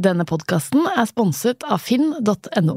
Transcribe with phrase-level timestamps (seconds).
[0.00, 2.76] Denne podkasten er sponset av finn.no.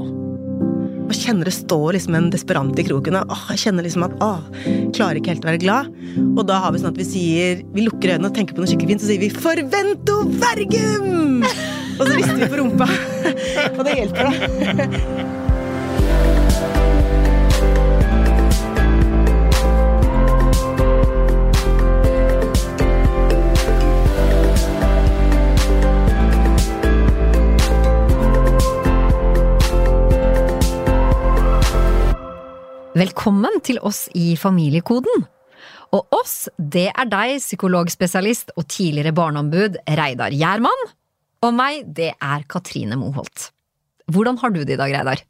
[1.04, 3.15] Og kjenner det står liksom en desperant i kroken.
[3.22, 4.42] Åh, jeg kjenner liksom at åh,
[4.96, 5.94] klarer ikke helt å være glad.
[6.33, 8.71] Og da har vi sånn at vi sier Vi lukker øynene og tenker på noe
[8.71, 11.47] skikkelig fint, så sier vi 'Forvento vergum'!
[11.94, 12.90] og så rister vi på rumpa.
[13.78, 15.40] og det hjelper, da.
[32.94, 35.24] Velkommen til oss i Familiekoden.
[35.98, 40.84] Og oss, det er deg, psykologspesialist og tidligere barneombud Reidar Gjermann.
[41.42, 43.48] Og meg, det er Katrine Moholt.
[44.14, 45.24] Hvordan har du det i dag, Reidar?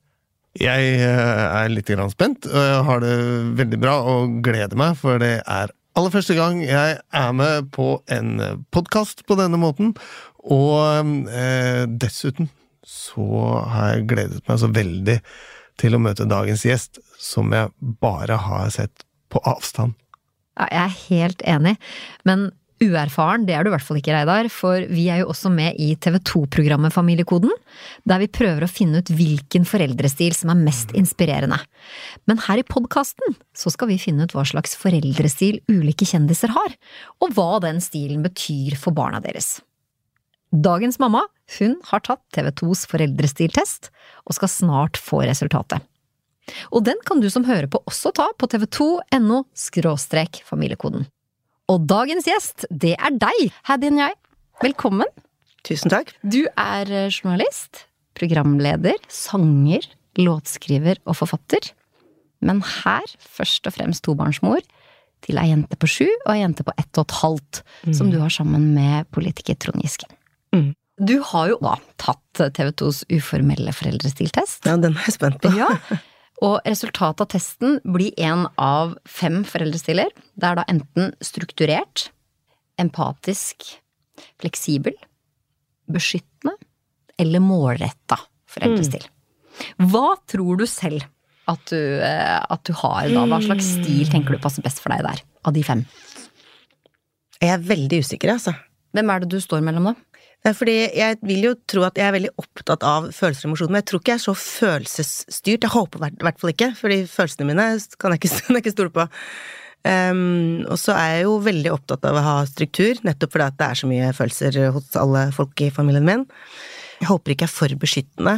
[0.59, 3.16] Jeg eh, er litt spent, og jeg har det
[3.62, 8.03] veldig bra og gleder meg, for det er aller første gang jeg er med på
[8.11, 9.95] en podkast på denne måten.
[10.44, 12.52] Og eh, dessuten
[12.84, 15.20] så har jeg gledet meg så veldig
[15.80, 17.71] til å møte dagens gjest, som jeg
[18.03, 19.95] bare har sett på avstand.
[20.59, 21.77] Ja, jeg er helt enig,
[22.27, 22.52] men
[22.83, 25.77] uerfaren det er du i hvert fall ikke, Reidar, for vi er jo også med
[25.81, 27.52] i TV 2-programmet Familiekoden,
[28.09, 31.59] der vi prøver å finne ut hvilken foreldrestil som er mest inspirerende.
[32.30, 36.75] Men her i podkasten så skal vi finne ut hva slags foreldrestil ulike kjendiser har,
[37.23, 39.58] og hva den stilen betyr for barna deres.
[40.53, 41.23] Dagens mamma
[41.58, 43.89] hun har tatt TV 2s foreldrestiltest,
[44.27, 45.81] og skal snart få resultatet.
[46.72, 51.08] Og den kan du som hører på også ta på tv2.no skråstrek familiekoden.
[51.72, 54.11] Og dagens gjest, det er deg, Hadin Jai.
[54.64, 55.08] Velkommen.
[55.64, 56.11] Tusen takk.
[56.21, 57.86] Du er eh, journalist,
[58.19, 59.88] programleder, sanger,
[60.19, 61.71] låtskriver og forfatter.
[62.44, 64.61] Men her først og fremst tobarnsmor
[65.23, 67.94] til ei jente på sju og ei jente på ett og et halvt, mm.
[67.95, 70.09] som du har sammen med politiker Trond Giske.
[70.53, 70.73] Mm.
[70.99, 74.67] Du har jo da tatt TV 2s uformelle foreldrestiltest.
[74.67, 75.53] Ja, den er jeg spent på.
[75.58, 75.71] ja,
[76.44, 80.11] Og resultatet av testen blir en av fem foreldrestiller.
[80.36, 82.09] Det er da enten strukturert,
[82.81, 83.70] empatisk,
[84.42, 84.95] fleksibel,
[85.92, 86.58] beskyttende
[87.21, 88.17] eller målretta
[88.49, 89.05] foreldrestil.
[89.08, 89.89] Mm.
[89.93, 91.05] Hva tror du selv
[91.52, 93.25] at du, eh, at du har da?
[93.30, 95.86] Hva slags stil tenker du passer best for deg der, av de fem?
[97.39, 98.55] Jeg er veldig usikker, altså.
[98.95, 100.12] Hvem er det du står mellom, da?
[100.43, 103.80] Fordi jeg vil jo tro at jeg er veldig opptatt av følelser og emosjoner, men
[103.80, 105.64] jeg tror ikke jeg er så følelsesstyrt.
[105.64, 107.67] Jeg håper i hvert fall ikke, fordi følelsene mine
[108.02, 109.05] kan jeg ikke, ikke stole på.
[109.83, 113.70] Um, og så er jeg jo veldig opptatt av å ha struktur, nettopp fordi det
[113.70, 116.26] er så mye følelser hos alle folk i familien min.
[116.99, 118.36] Jeg håper ikke jeg er for beskyttende.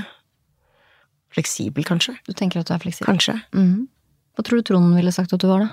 [1.33, 2.15] Fleksibel, kanskje.
[2.25, 3.09] Du tenker at du er fleksibel?
[3.09, 3.39] Kanskje.
[3.53, 3.81] Mm -hmm.
[4.35, 5.69] Hva tror du Trond ville sagt at du var, da?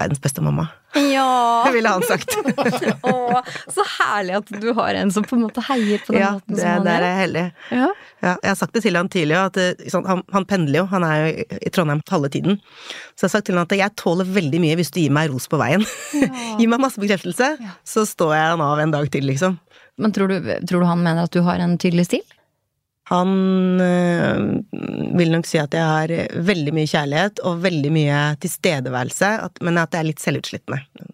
[0.00, 0.68] verdens beste mamma.
[0.94, 1.62] Ja!
[1.66, 2.34] Det ville han sagt.
[3.06, 6.32] Å, så herlig at du har en som på en måte heier på den ja,
[6.38, 7.06] måten det, som han det er.
[7.06, 7.44] jeg heldig.
[7.70, 7.86] Ja.
[8.24, 8.32] ja.
[8.32, 11.20] jeg har sagt det til han tidligere, at sånn, han, han, pendler jo, han er
[11.20, 12.58] jo i Trondheim halve tiden.
[13.14, 15.30] Så jeg har sagt til han at jeg tåler veldig mye hvis du gir meg
[15.32, 15.86] ros på veien.
[16.16, 16.30] Ja.
[16.60, 17.54] Gi meg masse bekreftelse,
[17.86, 19.58] så står jeg han av en dag til, liksom.
[20.00, 22.24] Men tror du, tror du han mener at du har en tydelig stil?
[23.10, 23.30] Han
[23.82, 24.42] øh,
[25.18, 26.12] vil nok si at jeg har
[26.46, 31.08] veldig mye kjærlighet og veldig mye tilstedeværelse, at, men at jeg er litt selvutslittende.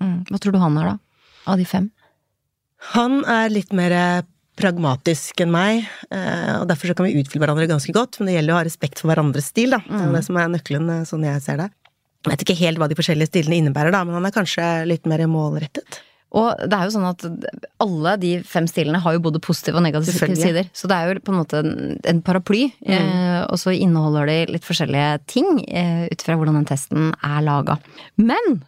[0.00, 0.18] Mm.
[0.30, 1.24] Hva tror du han er, da?
[1.52, 1.90] Av de fem?
[2.94, 3.94] Han er litt mer
[4.60, 8.38] pragmatisk enn meg, øh, og derfor så kan vi utfylle hverandre ganske godt, men det
[8.38, 9.80] gjelder å ha respekt for hverandres stil, da.
[9.86, 10.16] Det er mm.
[10.16, 11.70] det som er nøkkelen, sånn jeg ser det.
[12.20, 15.08] Jeg vet ikke helt hva de forskjellige stilene innebærer, da, men han er kanskje litt
[15.08, 16.00] mer målrettet.
[16.30, 17.24] Og det er jo sånn at
[17.82, 20.68] alle de fem stilene har jo både positive og negative sider.
[20.76, 22.90] Så det er jo på en måte en, paraply, mm.
[22.94, 27.40] eh, og så inneholder de litt forskjellige ting eh, ut fra hvordan den testen er
[27.46, 27.80] laga.
[28.20, 28.60] Men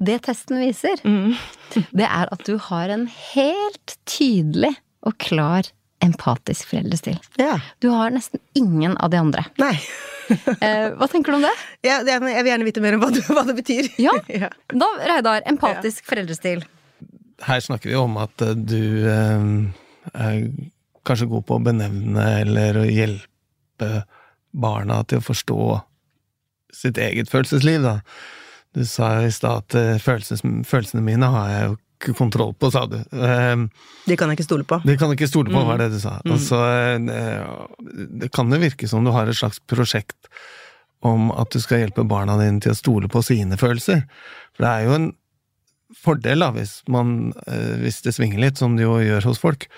[0.00, 1.34] det testen viser, mm.
[1.98, 4.72] det er at du har en helt tydelig
[5.04, 5.68] og klar
[6.04, 7.18] empatisk foreldrestil.
[7.42, 7.58] Ja.
[7.82, 9.44] Du har nesten ingen av de andre.
[9.60, 9.74] Nei.
[10.64, 11.52] eh, hva tenker du om det?
[11.84, 13.92] Ja, jeg vil gjerne vite mer om hva det, hva det betyr.
[14.00, 14.16] Ja,
[14.72, 16.10] Da, Reidar, empatisk ja.
[16.14, 16.64] foreldrestil
[17.46, 19.44] her snakker vi om at eh, du eh,
[20.14, 20.40] er
[21.08, 24.02] kanskje god på å benevne eller å hjelpe
[24.58, 25.62] barna til å forstå
[26.74, 28.00] sitt eget følelsesliv, da.
[28.76, 32.84] Du sa i stad at følelses, følelsene, mine har jeg jo ikke kontroll på, sa
[32.86, 32.98] du.
[33.00, 34.78] De kan jeg ikke stole på.
[34.84, 35.70] De kan jeg ikke stole på, mm.
[35.70, 36.18] var det du sa.
[36.20, 36.34] Mm.
[36.36, 36.60] Altså,
[38.20, 40.28] det kan jo virke som du har et slags prosjekt
[41.06, 44.04] om at du skal hjelpe barna dine til å stole på sine følelser.
[44.54, 45.08] For det er jo en
[45.96, 47.32] fordel, da, hvis, man,
[47.80, 49.68] hvis det svinger litt, som det jo gjør hos folk,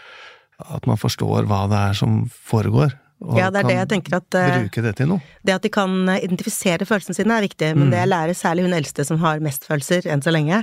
[0.60, 2.96] at man forstår hva det er som foregår.
[3.20, 5.20] Og Ja, det er det jeg tenker at eh, bruke det til noe.
[5.44, 8.64] Det at de kan eh, identifisere følelsene sine er viktig, men det jeg lærer særlig
[8.64, 10.62] hun eldste som har mest følelser enn så lenge,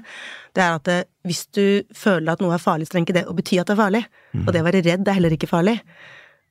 [0.57, 3.27] det er at eh, hvis du føler at noe er farlig, så trenger ikke det
[3.29, 4.03] å bety at det er farlig.
[4.41, 5.77] Og det å være redd er heller ikke farlig.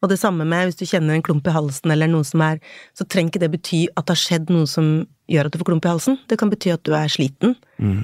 [0.06, 2.60] Og det samme med hvis du kjenner en klump i halsen eller noe som er
[2.94, 4.90] Så trenger ikke det bety at det har skjedd noe som
[5.26, 6.16] gjør at du får klump i halsen.
[6.30, 7.56] Det kan bety at du er sliten.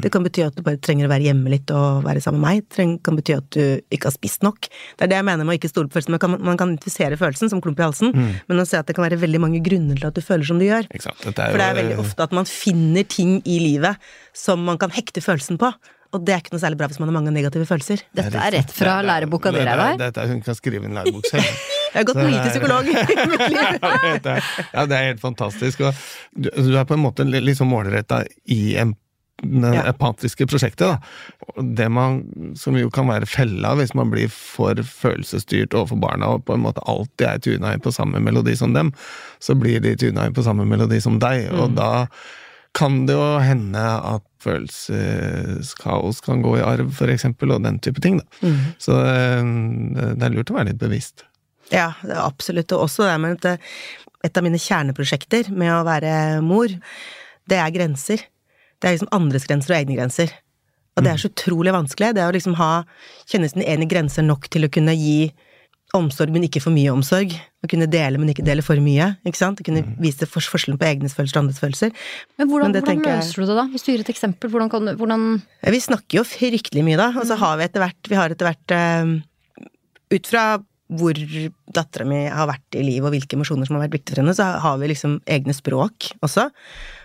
[0.03, 2.49] Det kan bety at du bare trenger å være hjemme litt og være sammen med
[2.49, 2.65] meg.
[2.67, 3.61] Det treng- kan bety at du
[3.95, 4.67] ikke har spist nok.
[4.99, 6.17] Det er det jeg mener med å ikke stole på følelsen.
[6.17, 8.11] Man kan, man kan identifisere følelsen som klump i halsen,
[8.51, 10.59] men å se at det kan være veldig mange grunner til at du føler som
[10.59, 10.91] du gjør.
[10.99, 11.23] Sant?
[11.23, 11.31] For
[11.63, 14.03] det er veldig ofte at man finner ting i livet
[14.35, 15.71] som man kan hekte følelsen på.
[16.13, 18.03] Og det er ikke noe særlig bra hvis man har mange negative følelser.
[18.13, 19.95] Dette er rett fra er- læreboka di, Reidar.
[19.97, 21.47] Dette er Hun kan skrive en lærebok selv.
[21.93, 23.79] Jeg har gått mye til psykolog i mitt liv.
[24.25, 25.83] det er, ja, det er helt fantastisk.
[26.35, 28.95] Du, du er på en måte liksom målretta i en
[29.43, 29.81] det Ja.
[29.91, 30.87] empatiske prosjektet.
[30.87, 31.63] Da.
[31.75, 32.21] Det man,
[32.55, 36.63] som jo kan være fella hvis man blir for følelsesstyrt overfor barna og på en
[36.63, 38.93] måte alltid er tuna inn på samme melodi som dem,
[39.43, 41.59] så blir de tuna inn på samme melodi som deg, Mm.
[41.65, 42.07] og da
[42.79, 48.19] kan det jo hende at følelseskaos kan gå i arv, eksempel, og den type ting.
[48.23, 48.47] Da.
[48.47, 48.57] Mm.
[48.81, 49.43] Så eh,
[50.17, 51.25] det er lurt å være litt bevisst.
[51.73, 51.91] Ja,
[52.21, 52.73] absolutt.
[52.77, 53.61] Og også det med at
[54.23, 56.71] et av mine kjerneprosjekter med å være mor,
[57.51, 58.23] det er grenser.
[58.79, 60.35] Det er liksom andres grenser og egne grenser.
[60.97, 62.13] Og det er så utrolig vanskelig.
[62.15, 62.83] Det er å liksom ha
[63.31, 65.31] Kjenne sine egne grenser nok til å kunne gi
[65.97, 67.33] omsorg, men ikke for mye omsorg.
[67.65, 69.11] Å kunne dele, men ikke dele for mye.
[69.29, 69.61] Ikke sant?
[69.61, 71.93] Å kunne vise forskjellen på egne følelser og andres følelser.
[72.41, 73.65] Men hvordan, Men det hvordan jeg- løser du det, da?
[73.73, 75.27] Hvis du gir et eksempel, hvordan kan hvordan...
[75.77, 77.09] Vi snakker jo fryktelig mye, da.
[77.17, 79.67] Og så har vi etter hvert Vi har etter hvert eh,
[80.13, 80.45] Ut fra
[80.99, 81.19] hvor
[81.73, 84.35] dattera mi har vært i livet, og hvilke emosjoner som har vært viktige for henne,
[84.37, 86.49] så har vi liksom egne språk også.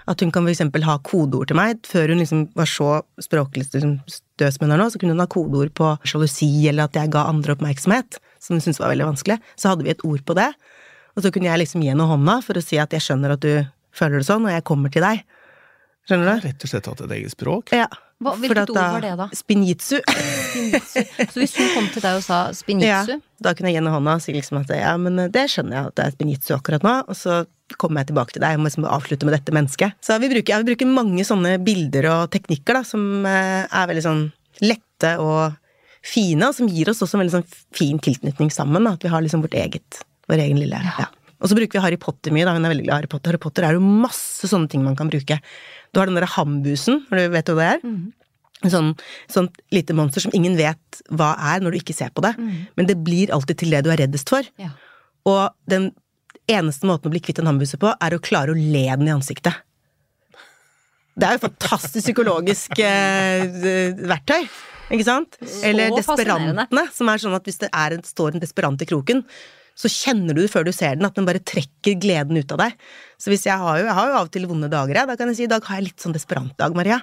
[0.07, 1.81] At hun kan eksempel ha kodeord til meg.
[1.87, 2.89] Før hun liksom var så
[3.23, 6.87] språklig liksom, stø som hun er nå, så kunne hun ha kodeord på sjalusi, eller
[6.87, 9.39] at jeg ga andre oppmerksomhet, som hun syntes var veldig vanskelig.
[9.59, 10.51] Så hadde vi et ord på det.
[11.17, 13.43] Og så kunne jeg liksom gi henne hånda for å si at jeg skjønner at
[13.43, 13.51] du
[13.97, 15.23] føler det sånn, og jeg kommer til deg.
[16.07, 16.45] Skjønner du?
[16.48, 17.74] Rett og slett hatt et eget språk.
[17.75, 17.88] Ja.
[18.24, 19.27] Hva- hvilket ord var det da?
[19.44, 20.00] Spinjitsu.
[20.01, 22.39] Så hvis hun kom til deg og sa
[22.81, 23.04] Ja,
[23.44, 26.06] da kunne jeg gjennom hånda si liksom at ja, men det skjønner jeg at det
[26.07, 27.44] er spinjitsu akkurat nå, og så
[27.77, 29.98] kommer jeg tilbake til deg og må liksom avslutte med dette mennesket.
[30.01, 33.92] Så vi bruker, ja, vi bruker mange sånne bilder og teknikker da, som eh, er
[33.92, 34.24] veldig sånn
[34.65, 35.54] lette og
[36.07, 39.12] fine, og som gir oss også en veldig sånn fin tilknytning sammen, da, at vi
[39.13, 40.01] har liksom vårt eget,
[40.31, 41.09] vår egen lille ja.
[41.38, 42.56] Og så bruker vi Harry Potter mye, da.
[42.57, 43.30] Hun er veldig glad i Harry Potter.
[43.30, 45.36] Harry Potter er jo masse sånne ting man kan bruke.
[45.91, 47.83] Du har den derre hambusen, når du vet hva det er.
[48.65, 48.89] En sånn,
[49.29, 52.33] sånt lite monster som ingen vet hva er når du ikke ser på det.
[52.77, 54.47] Men det blir alltid til det du er reddest for.
[54.61, 54.73] Ja.
[55.27, 55.91] Og den
[56.47, 59.13] eneste måten å bli kvitt en hambuse på, er å klare å le den i
[59.13, 59.63] ansiktet.
[61.17, 63.45] Det er jo fantastisk psykologisk eh,
[64.05, 64.45] verktøy.
[64.93, 65.35] Ikke sant?
[65.65, 66.63] Eller fascinerende.
[66.63, 69.23] desperantene, som er sånn at hvis det en, står en desperant i kroken,
[69.77, 72.63] så kjenner du det før du ser den, at den bare trekker gleden ut av
[72.63, 72.77] deg.
[73.21, 75.09] Så hvis jeg har jo, jeg har jo av og til vonde dager, jeg.
[75.09, 76.97] Da kan jeg si i dag har jeg litt sånn desperant dag, Maria.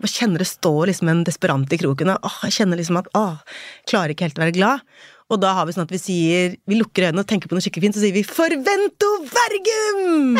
[0.00, 3.10] Jeg kjenner det står liksom en desperant i kroken, og åh, jeg kjenner liksom at
[3.18, 3.42] åh,
[3.90, 4.86] klarer ikke helt å være glad.
[5.30, 7.62] Og da har vi sånn at vi sier Vi lukker øynene og tenker på noe
[7.62, 10.38] skikkelig fint, så sier vi 'forvento vergum'!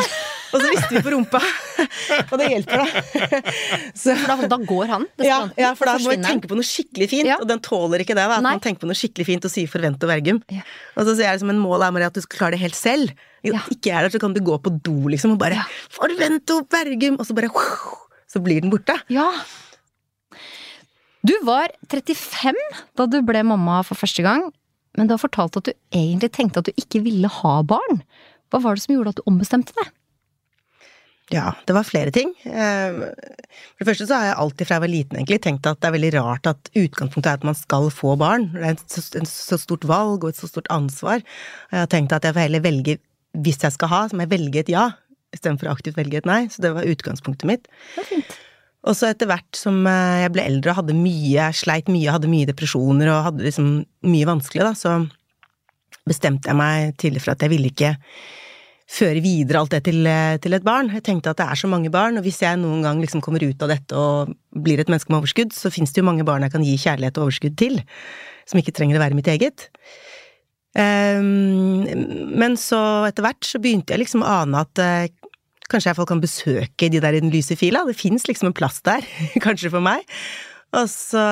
[0.50, 1.38] Og så rister vi på rumpa.
[2.32, 3.42] og det hjelper, da.
[4.00, 7.06] Så, da, da går han, ja, ja, for da må vi tenke på noe skikkelig
[7.12, 7.36] fint, Ja.
[7.38, 8.24] og den tåler ikke det.
[8.26, 8.56] da At Nei.
[8.56, 10.42] man tenker på noe skikkelig fint og sier 'Forvento vergum'.
[10.50, 10.62] Ja.
[10.96, 12.74] Og så sier jeg liksom en mål er Maria, at du skal klare det helt
[12.74, 13.14] selv.
[13.46, 15.62] Ikke er der, så kan du gå på do liksom og bare.
[15.94, 17.50] 'forvento vergum', og så bare
[18.26, 18.98] Så blir den borte.
[19.08, 19.30] Ja.
[21.26, 22.54] Du var 35
[22.96, 24.50] da du ble mamma for første gang,
[24.98, 28.02] men du har fortalt at du egentlig tenkte at du ikke ville ha barn.
[28.50, 29.92] Hva var det som gjorde at du ombestemte deg?
[31.30, 32.32] Ja, det var flere ting.
[32.42, 35.78] Eh, For det første så har jeg alltid fra jeg var liten egentlig tenkt at
[35.78, 38.48] det er veldig rart at utgangspunktet er at man skal få barn.
[38.56, 38.74] Det er
[39.22, 41.22] et så stort valg og et så stort ansvar.
[41.22, 42.98] Og jeg har tenkt at jeg får heller velge,
[43.46, 44.88] hvis jeg skal ha, så må jeg velge et ja,
[45.30, 46.40] istedenfor aktivt velge et nei.
[46.50, 47.70] Så det var utgangspunktet mitt.
[47.94, 48.38] Det var fint.
[48.88, 52.30] Og så etter hvert som eh, jeg ble eldre og hadde mye, sleit mye, hadde
[52.32, 53.72] mye depresjoner og hadde liksom
[54.08, 54.96] mye vanskelig, da, så
[56.08, 57.92] bestemte jeg meg tidlig for at jeg ville ikke
[58.90, 60.90] føre videre alt det til, eh, til et barn.
[60.96, 63.44] Jeg tenkte at det er så mange barn, og hvis jeg noen gang liksom kommer
[63.44, 66.42] ut av dette og blir et menneske med overskudd, så fins det jo mange barn
[66.42, 67.82] jeg kan gi kjærlighet og overskudd til,
[68.48, 69.68] som ikke trenger å være mitt eget.
[70.70, 71.82] Um,
[72.38, 75.08] men så etter hvert så begynte jeg liksom å ane at eh,
[75.70, 78.56] kanskje jeg folk kan besøke de der i den lyse fila, det fins liksom en
[78.56, 79.06] plass der,
[79.44, 80.06] kanskje for meg.
[80.76, 81.26] Og så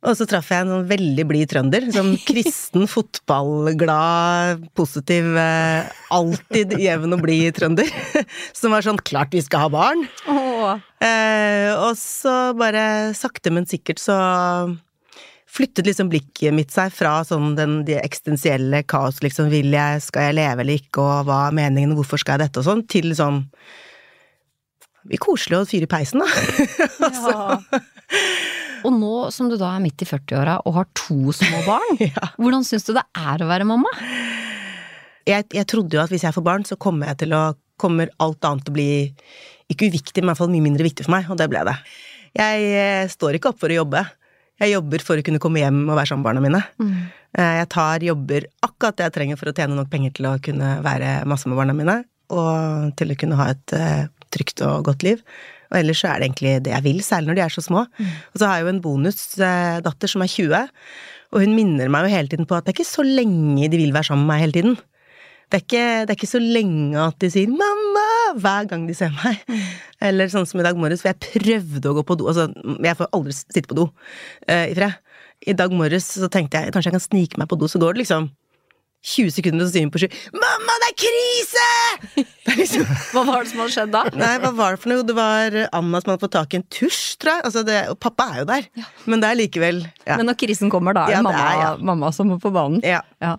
[0.00, 1.84] og så traff jeg en sånn veldig blid trønder.
[1.92, 7.90] Sånn kristen, fotballglad, positiv, eh, alltid jevn og blid trønder.
[8.56, 10.06] Som var sånn 'klart vi skal ha barn'.
[11.04, 14.16] Eh, og så bare sakte, men sikkert så
[15.50, 20.28] flyttet liksom blikket mitt seg fra sånn den, det eksistensielle kaos, liksom, vil jeg, skal
[20.28, 23.10] jeg leve eller ikke, og hva er meningen, hvorfor skal jeg dette, og sånn, til
[23.18, 23.40] sånn
[25.00, 26.28] Det blir koselig å fyre i peisen, da.
[27.10, 27.34] Altså,
[28.86, 32.30] Og nå som du da er midt i 40-åra og har to små barn, Ja.
[32.40, 33.90] hvordan syns du det er å være mamma?
[35.28, 37.42] jeg, jeg trodde jo at hvis jeg får barn, så kommer jeg til å
[37.80, 38.88] Kommer alt annet til å bli
[39.72, 41.72] ikke uviktig, men i hvert fall mye mindre viktig for meg, og det ble det.
[42.36, 44.02] Jeg eh, står ikke opp for å jobbe.
[44.60, 46.62] Jeg jobber for å kunne komme hjem og være sammen med barna mine.
[46.82, 46.96] Mm.
[47.40, 50.72] Jeg tar jobber akkurat det jeg trenger for å tjene nok penger til å kunne
[50.84, 51.96] være masse med barna mine,
[52.34, 55.22] og til å kunne ha et eh, trygt og godt liv.
[55.70, 57.86] Og ellers så er det egentlig det jeg vil, særlig når de er så små.
[57.86, 60.78] Og så har jeg jo en bonusdatter som er 20,
[61.30, 63.78] og hun minner meg jo hele tiden på at det er ikke så lenge de
[63.78, 64.80] vil være sammen med meg hele tiden.
[65.50, 67.79] Det er, ikke, det er ikke så lenge at de sier 'mamma'
[68.38, 69.40] hver gang de ser meg.
[70.00, 72.28] Eller sånn som i dag morges, for jeg prøvde å gå på do.
[72.30, 72.48] Altså,
[72.84, 74.98] jeg får aldri sitte på do uh, i fred.
[75.48, 77.96] I dag morges så tenkte jeg kanskje jeg kan snike meg på do, så går
[77.96, 78.28] det liksom
[79.00, 81.68] 20 sekunder, så sier hun på sky 'mamma, det er krise!'
[82.44, 82.82] Det er liksom,
[83.14, 84.02] Hva var det som hadde skjedd da?
[84.20, 85.06] nei, hva var det for noe?
[85.08, 87.44] Det var Anna som hadde fått tak i en tusj, tror jeg.
[87.48, 88.68] Altså det, og pappa er jo der,
[89.08, 90.18] men det er likevel ja.
[90.20, 91.70] Men når krisen kommer, da er det, Ja, det mamma, er, ja.
[91.92, 92.84] mamma som må på banen.
[92.84, 93.00] ja.
[93.24, 93.38] Ja.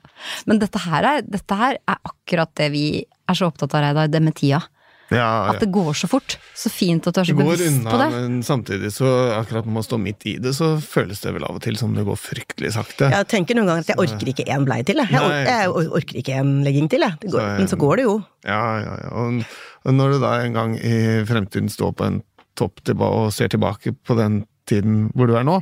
[0.50, 4.10] Men dette her, er, dette her er akkurat det vi er så opptatt av, Reidar,
[4.10, 4.64] det med tida.
[5.12, 6.38] Ja, At det går så fort.
[6.56, 8.20] Så fint at du er så Det går bevisst på unna, det.
[8.22, 11.58] men samtidig så akkurat når man står midt i det, så føles det vel av
[11.60, 13.10] og til som det går fryktelig sakte.
[13.12, 15.02] Jeg tenker noen ganger at jeg orker ikke én blei til.
[15.04, 15.68] Jeg, jeg, Nei.
[15.68, 17.18] or jeg orker ikke en legging til, jeg.
[17.22, 18.16] Det går, Så, men så går det jo.
[18.48, 19.10] Ja, ja, ja.
[19.22, 19.42] Og,
[19.86, 20.96] og når du da en gang i
[21.28, 22.22] fremtiden står på en
[22.60, 25.60] topp og ser tilbake på den tiden hvor du er nå,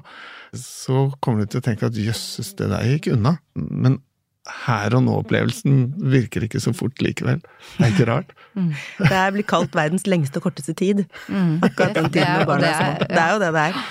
[0.58, 3.38] så kommer du til å tenke at jøsses, det der gikk unna.
[3.56, 4.00] Men
[4.66, 7.42] her og nå-opplevelsen virker ikke så fort likevel.
[7.78, 8.36] Det er ikke rart.
[9.10, 11.06] Det er blitt kalt verdens lengste og korteste tid.
[11.30, 13.82] Akkurat den tiden med barna det er Det er jo det det er.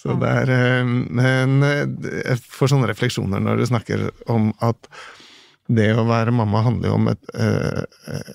[0.00, 1.82] Så det er eh, Men eh,
[2.24, 4.90] jeg får sånne refleksjoner når du snakker om at
[5.70, 7.82] det å være mamma handler jo om et, eh,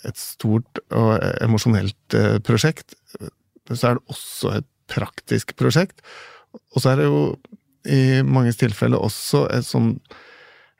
[0.08, 2.15] et stort og emosjonelt
[2.48, 2.96] prosjekt.
[3.67, 6.00] Så er det også et praktisk prosjekt.
[6.72, 7.20] Og så er det jo
[7.91, 9.98] i manges tilfelle også et sånn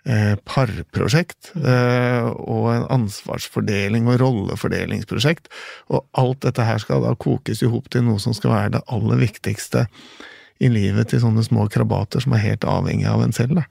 [0.06, 1.52] eh, parprosjekt.
[1.58, 5.50] Eh, og en ansvarsfordeling og rollefordelingsprosjekt.
[5.92, 8.86] Og alt dette her skal da kokes i hop til noe som skal være det
[8.88, 9.88] aller viktigste
[10.64, 13.58] i livet til sånne små krabater som er helt avhengig av en selv.
[13.58, 13.66] Da.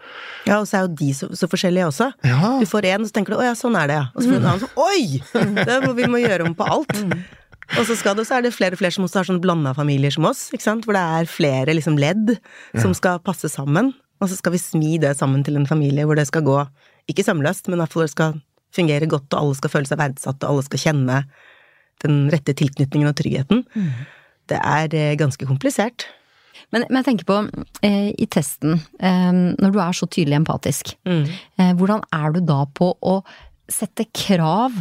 [0.44, 2.10] Ja, og så er jo de så, så forskjellige også.
[2.28, 4.06] Ja, Du får én, så tenker du 'å ja, sånn er det', ja.
[4.12, 5.64] Og så får du en annen sånn 'oi!
[5.64, 7.00] Det må, vi må gjøre om på alt'.
[7.78, 9.72] Og så, skal det, så er det flere og flere som også har sånn blanda
[9.72, 10.84] familier som oss, ikke sant?
[10.84, 12.34] hvor det er flere liksom ledd
[12.76, 13.94] som skal passe sammen.
[14.24, 16.56] Og så skal vi smi det sammen til en familie hvor det skal gå,
[17.12, 18.38] ikke sømløst, men fall det skal
[18.74, 21.18] fungere godt, og alle skal føle seg verdsatt, og alle skal kjenne
[22.02, 23.60] den rette tilknytningen og tryggheten.
[24.50, 26.06] Det er eh, ganske komplisert.
[26.72, 27.36] Men, men jeg tenker på,
[27.86, 31.28] eh, i testen, eh, når du er så tydelig empatisk, Mm.
[31.60, 33.18] eh, hvordan er du da på å
[33.70, 34.72] sette krav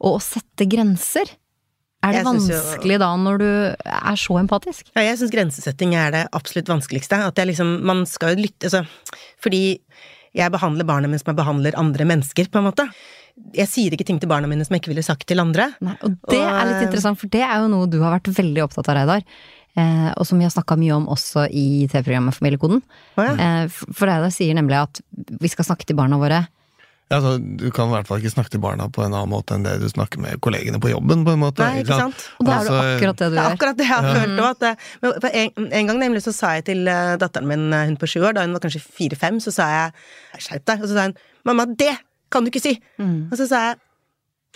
[0.00, 1.28] og å sette grenser?
[2.02, 3.48] Er det vanskelig jo- da når du
[3.86, 4.90] er så empatisk?
[4.96, 7.20] Ja, jeg syns grensesetting er det absolutt vanskeligste.
[7.28, 8.86] At jeg liksom, man skal jo lytte altså,
[9.42, 9.78] Fordi
[10.34, 12.86] jeg behandler mine som jeg behandler andre mennesker, på en måte.
[13.54, 15.74] Jeg sier ikke ting til barna mine som jeg ikke ville sagt til andre.
[15.80, 18.32] Nei, og det Og, er litt interessant, for det er jo noe du har vært
[18.34, 19.22] veldig opptatt av, Reidar.
[19.76, 22.82] Eh, og som vi har snakka mye om også i TV-programmet Familiekoden.
[23.16, 23.30] Ja.
[23.36, 26.46] Eh, for Reidar sier nemlig at vi skal snakke til barna våre
[27.16, 29.62] altså, du kan i hvert fall ikke snakke til barna på en annen måte enn
[29.66, 31.24] det du snakker med kollegene på jobben.
[31.24, 31.58] på en måte.
[31.64, 32.24] Nei, ikke sant?
[32.40, 33.56] Og da er det Altså, akkurat det du Det er gjør.
[33.56, 34.50] akkurat det jeg har følt òg.
[34.50, 37.86] At det- men en, en gang nemlig så sa jeg til eh, datteren min, eh,
[37.86, 39.92] hun på sju år, da hun var kanskje fire-fem, så sa jeg
[40.40, 41.14] 'skjerp deg', og så sa hun
[41.44, 41.96] 'mamma, det
[42.30, 42.80] kan du ikke si'.
[43.30, 43.76] Og så sa jeg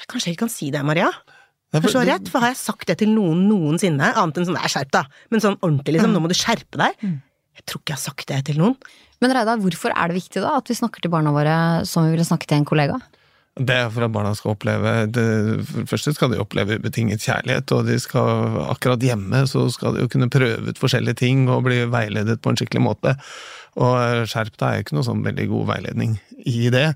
[0.08, 1.12] 'kanskje jeg ikke kan si det, Maria'.
[1.74, 4.14] Ja, for- Kanskje du har rett, for har jeg sagt det til noen noensinne?
[4.14, 6.12] Annet enn sånn 'nei, skjerp deg', men sånn ordentlig, liksom.
[6.12, 7.20] 'Nå må du skjerpe deg'.
[7.56, 8.78] Jeg tror ikke jeg har sagt det til noen.
[9.22, 11.56] Men Reidar, hvorfor er det viktig da at vi snakker til barna våre
[11.88, 12.98] som vi ville snakke til en kollega?
[13.56, 15.22] Det er for at barna skal oppleve det,
[15.64, 19.96] For det første skal de oppleve betinget kjærlighet, og de skal akkurat hjemme så skal
[19.96, 23.14] de jo kunne prøve ut forskjellige ting og bli veiledet på en skikkelig måte.
[23.80, 26.90] Og skjerp deg er jo ikke noe sånn veldig god veiledning i det.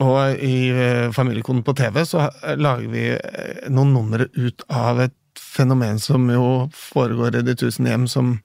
[0.00, 5.16] Og i eh, Familiekoden på TV så lager vi eh, noen numre ut av et
[5.36, 8.38] fenomen som jo foregår i de tusen hjem, som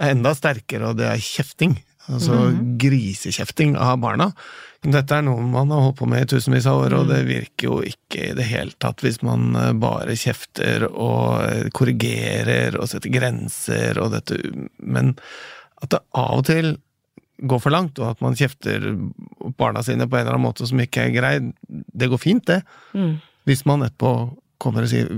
[0.00, 1.76] er enda sterkere, og det er kjefting.
[2.10, 2.36] Altså
[2.80, 4.30] grisekjefting av barna.
[4.80, 7.68] Dette er noe man har holdt på med i tusenvis av år, og det virker
[7.68, 12.88] jo ikke i det hele tatt hvis man eh, bare kjefter og eh, korrigerer og
[12.90, 14.40] setter grenser og dette,
[14.80, 15.12] men
[15.84, 16.72] at det av og til
[17.50, 18.88] går for langt, og at man kjefter
[19.60, 21.34] barna sine på en eller annen måte som ikke er grei,
[21.68, 22.62] det går fint, det.
[23.48, 24.10] Hvis man etterpå
[24.60, 25.08] kommer og sier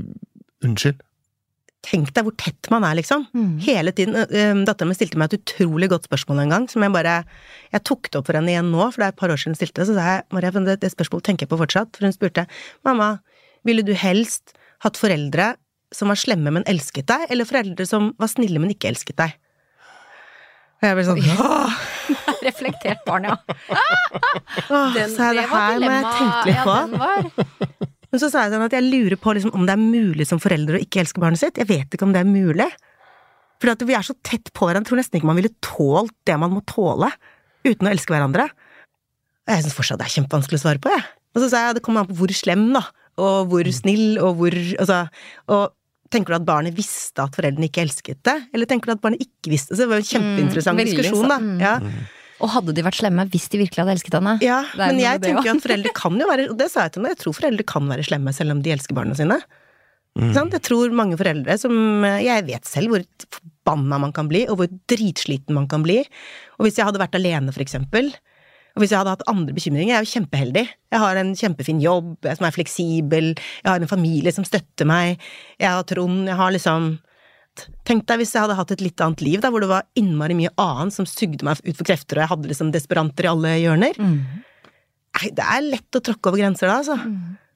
[0.63, 1.01] unnskyld.
[1.83, 3.25] Tenk deg hvor tett man er, liksom.
[3.65, 4.15] Hele tiden.
[4.69, 7.17] Dattera mi stilte meg et utrolig godt spørsmål en gang, som jeg bare
[7.73, 9.57] Jeg tok det opp for henne igjen nå, for det er et par år siden
[9.57, 12.07] hun stilte det, så sa jeg Maria, det, det spørsmålet tenker jeg på fortsatt, for
[12.07, 12.47] hun spurte
[12.87, 13.17] Mamma,
[13.67, 14.55] ville du helst
[14.87, 15.57] hatt foreldre
[15.93, 19.35] som var slemme, men elsket deg, eller foreldre som var snille, men ikke elsket deg?
[20.83, 21.83] Og jeg ble sånn Åh,
[22.47, 23.37] Reflektert barn, ja.
[24.75, 27.93] åh, så er det her må jeg tenke litt på.
[28.13, 30.41] Men så sa jeg sånn at jeg lurer på liksom, om det er mulig som
[30.43, 31.57] forelder å ikke elske barnet sitt.
[31.57, 32.69] Jeg vet ikke om det er mulig.
[33.63, 36.15] For at vi er så tett på hverandre, jeg tror nesten ikke man ville tålt
[36.29, 37.09] det man må tåle,
[37.65, 38.49] uten å elske hverandre.
[39.47, 41.05] Og jeg syns fortsatt det er kjempevanskelig å svare på, jeg.
[41.33, 42.83] Og så sa jeg at det kommer an på hvor slem, da,
[43.23, 44.99] og hvor snill, og hvor Altså,
[45.55, 45.73] og
[46.13, 49.23] tenker du at barnet visste at foreldrene ikke elsket det, eller tenker du at barnet
[49.25, 49.79] ikke visste det?
[49.79, 51.39] Så det var jo en kjempeinteressant Mm, diskusjon, da.
[51.41, 51.63] Mm.
[51.63, 51.79] Ja.
[52.43, 54.37] Og hadde de vært slemme hvis de virkelig hadde elsket henne?
[54.45, 56.95] Ja, men jeg det tenker jo at foreldre kan jo være Og det sa jeg
[56.95, 59.39] til henne, jeg tror foreldre kan være slemme selv om de elsker barna sine.
[60.19, 60.33] Mm.
[60.37, 60.51] Sånn?
[60.53, 63.07] Jeg tror mange foreldre som Jeg vet selv hvor
[63.39, 66.03] forbanna man kan bli, og hvor dritsliten man kan bli.
[66.59, 68.11] Og hvis jeg hadde vært alene, for eksempel,
[68.73, 70.67] og hvis jeg hadde hatt andre bekymringer Jeg er jo kjempeheldig.
[70.95, 74.89] Jeg har en kjempefin jobb jeg som er fleksibel, jeg har en familie som støtter
[74.89, 75.21] meg,
[75.61, 76.95] jeg har Trond, jeg har liksom
[77.85, 80.35] Tenk deg hvis jeg hadde hatt et litt annet liv, da, hvor det var innmari
[80.39, 83.53] mye annet som sugde meg ut for krefter, og jeg hadde liksom desperanter i alle
[83.61, 83.99] hjørner.
[84.01, 86.97] Nei, det er lett å tråkke over grenser da, altså.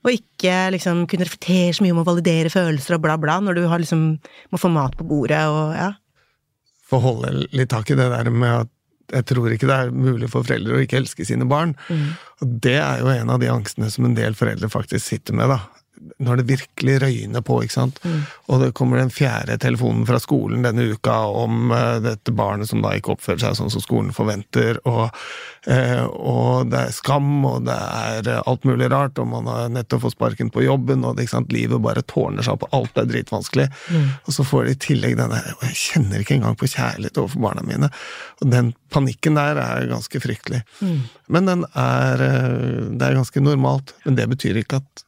[0.06, 3.56] Og ikke liksom kunne reflektere så mye om å validere følelser og bla, bla, når
[3.58, 4.02] du har liksom
[4.52, 5.88] må få mat på bordet og ja.
[6.86, 8.72] Få holde litt tak i det der med at
[9.16, 11.72] jeg tror ikke det er mulig for foreldre å ikke elske sine barn.
[12.42, 15.50] Og det er jo en av de angstene som en del foreldre faktisk sitter med,
[15.50, 15.60] da.
[16.22, 18.00] Når det virkelig røyner på, ikke sant.
[18.46, 22.82] Og det kommer den fjerde telefonen fra skolen denne uka om uh, dette barnet som
[22.84, 25.08] da ikke oppfører seg sånn som skolen forventer, og,
[25.68, 29.70] uh, og det er skam, og det er eh, alt mulig rart, og man har
[29.72, 32.76] nettopp fått sparken på jobben, og det, ikke sant, livet bare tårner seg opp, og
[32.80, 33.66] alt er dritvanskelig.
[34.26, 37.42] Og så får de i tillegg denne Og jeg kjenner ikke engang på kjærlighet overfor
[37.44, 37.90] barna mine.
[38.40, 40.62] Og den panikken der er ganske fryktelig.
[41.32, 43.94] Men den er Det er ganske normalt.
[44.04, 45.05] Men det betyr ikke at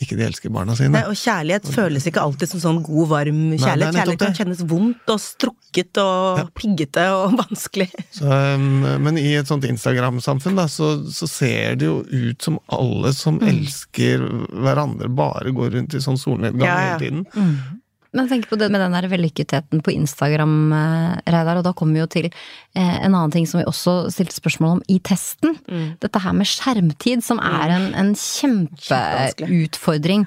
[0.00, 0.94] ikke de elsker barna sine.
[0.94, 3.92] Nei, og kjærlighet føles ikke alltid som sånn god, varm kjærlighet.
[3.92, 6.44] Nei, Kjærlighet kan kjennes vondt og strukket og Ja.
[6.56, 7.90] piggete og vanskelig.
[8.16, 8.24] Så,
[8.56, 13.12] um, men i et sånt Instagram-samfunn da, så, så ser det jo ut som alle
[13.16, 13.46] som Mm.
[13.52, 14.24] elsker
[14.64, 16.98] hverandre, bare går rundt i sånn solnedgang Ja, ja.
[16.98, 17.80] hele tiden.
[18.16, 21.94] Men tenk på det med den der vellykketheten på Instagram, eh, Reidar, og da kommer
[21.94, 25.54] vi jo til eh, en annen ting som vi også stilte spørsmål om i testen.
[26.02, 30.26] Dette her med skjermtid, som er en, en kjempeutfordring.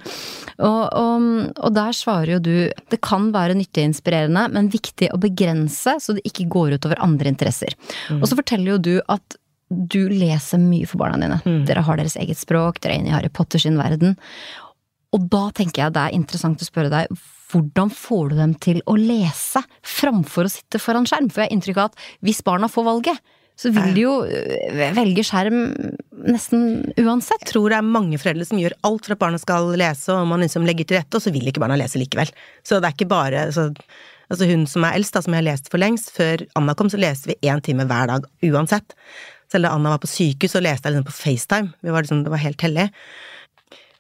[0.64, 1.22] Og, og,
[1.60, 2.56] og der svarer jo du
[2.94, 7.02] det kan være nyttig og inspirerende, men viktig å begrense så det ikke går utover
[7.04, 7.72] andre interesser.
[8.20, 9.40] Og så forteller jo du at
[9.74, 11.40] du leser mye for barna dine.
[11.68, 14.16] Dere har deres eget språk, dere er inne i Harry Potter sin verden.
[15.14, 17.12] Og da tenker jeg det er interessant å spørre deg,
[17.54, 21.30] hvordan får du dem til å lese framfor å sitte foran skjerm?
[21.32, 24.80] For jeg har inntrykk av at hvis barna får valget, så vil de jo øh,
[24.98, 25.60] velge skjerm
[26.26, 26.64] nesten
[26.98, 27.44] uansett.
[27.44, 30.26] Jeg tror det er mange foreldre som gjør alt for at barna skal lese, og
[30.32, 32.32] man liksom legger til rette, og så vil ikke barna lese likevel.
[32.66, 33.70] Så det er ikke bare så,
[34.32, 36.88] Altså hun som er eldst, da, som jeg har lest for lengst, før Anna kom,
[36.90, 38.96] så leste vi én time hver dag uansett.
[39.52, 41.74] Selv da Anna var på sykehus, så leste jeg liksom på FaceTime.
[41.84, 42.88] Vi var liksom, det var helt hellig.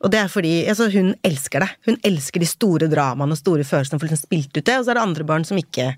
[0.03, 1.71] Og det er fordi altså, hun elsker det.
[1.87, 4.77] Hun elsker de store dramaene og store følelsene, for hun spilt ut det.
[4.77, 5.93] Og så er det andre barn som ikke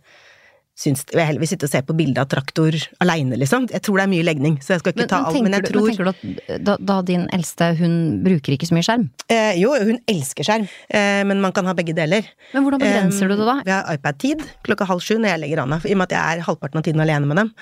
[0.76, 3.70] syns vil heller sitte og se på bilde av traktor aleine, liksom.
[3.72, 5.38] Jeg tror det er mye legning, så jeg skal ikke ta alt.
[5.40, 7.94] Men jeg tror men tenker du at da, da din eldste, hun
[8.26, 9.06] bruker ikke så mye skjerm?
[9.32, 12.28] Eh, jo, hun elsker skjerm, eh, men man kan ha begge deler.
[12.52, 13.58] Men hvordan begrenser du det da?
[13.64, 15.80] Vi har iPad-tid klokka halv sju når jeg legger Anna.
[15.80, 17.54] I og med at jeg er halvparten av tiden alene med dem,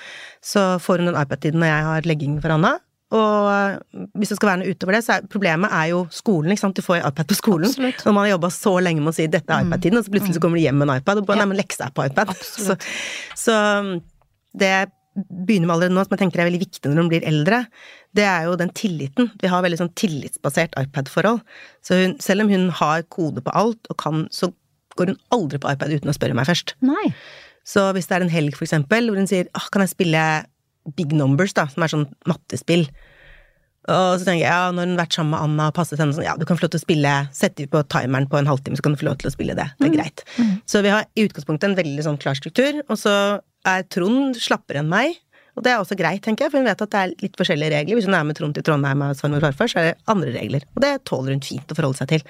[0.42, 2.74] så får hun den iPad-tiden når jeg har legging for Anna.
[3.12, 6.54] Og eh, hvis det skal være noe utover det, så er problemet er jo skolen.
[6.54, 6.78] ikke sant?
[6.78, 7.68] Du får iPad på skolen.
[7.68, 8.02] Absolutt.
[8.06, 10.38] Når man har jobba så lenge med å si 'dette er iPad-tiden', og så plutselig
[10.38, 12.34] så kommer du hjem med en iPad, og bare 'nei, men leksa er på iPad'.
[12.64, 12.76] Så,
[13.36, 13.54] så
[14.54, 14.74] det
[15.14, 17.60] begynner med allerede nå, som jeg tenker er veldig viktig når hun blir eldre,
[18.18, 19.30] det er jo den tilliten.
[19.40, 21.42] Vi har veldig sånn tillitsbasert iPad-forhold.
[21.86, 24.50] Så hun, selv om hun har kode på alt, og kan, så
[24.98, 26.74] går hun aldri på iPad uten å spørre meg først.
[26.86, 27.12] Nei.
[27.66, 30.24] Så hvis det er en helg, for eksempel, hvor hun sier ah, 'kan jeg spille
[30.96, 32.88] Big Numbers', da, som er sånn mattespill,
[33.84, 36.14] og så tenker jeg, ja, når hun har vært sammen med Anna og passet henne
[36.16, 38.48] sånn, ja, du kan få lov til å spille, Setter vi på timeren på en
[38.48, 39.66] halvtime, så kan du få lov til å spille det.
[39.76, 40.22] Det er greit.
[40.64, 43.12] Så vi har i utgangspunktet en veldig sånn klar struktur, og så
[43.68, 45.20] er Trond slappere enn meg,
[45.54, 47.70] Og det er også greit, tenker jeg, for hun vet at det er litt forskjellige
[47.76, 47.94] regler.
[47.94, 50.64] Hvis hun er med Trond til Trondheim og farfar, så er det andre regler.
[50.74, 52.24] Og det tåler hun fint å forholde seg til.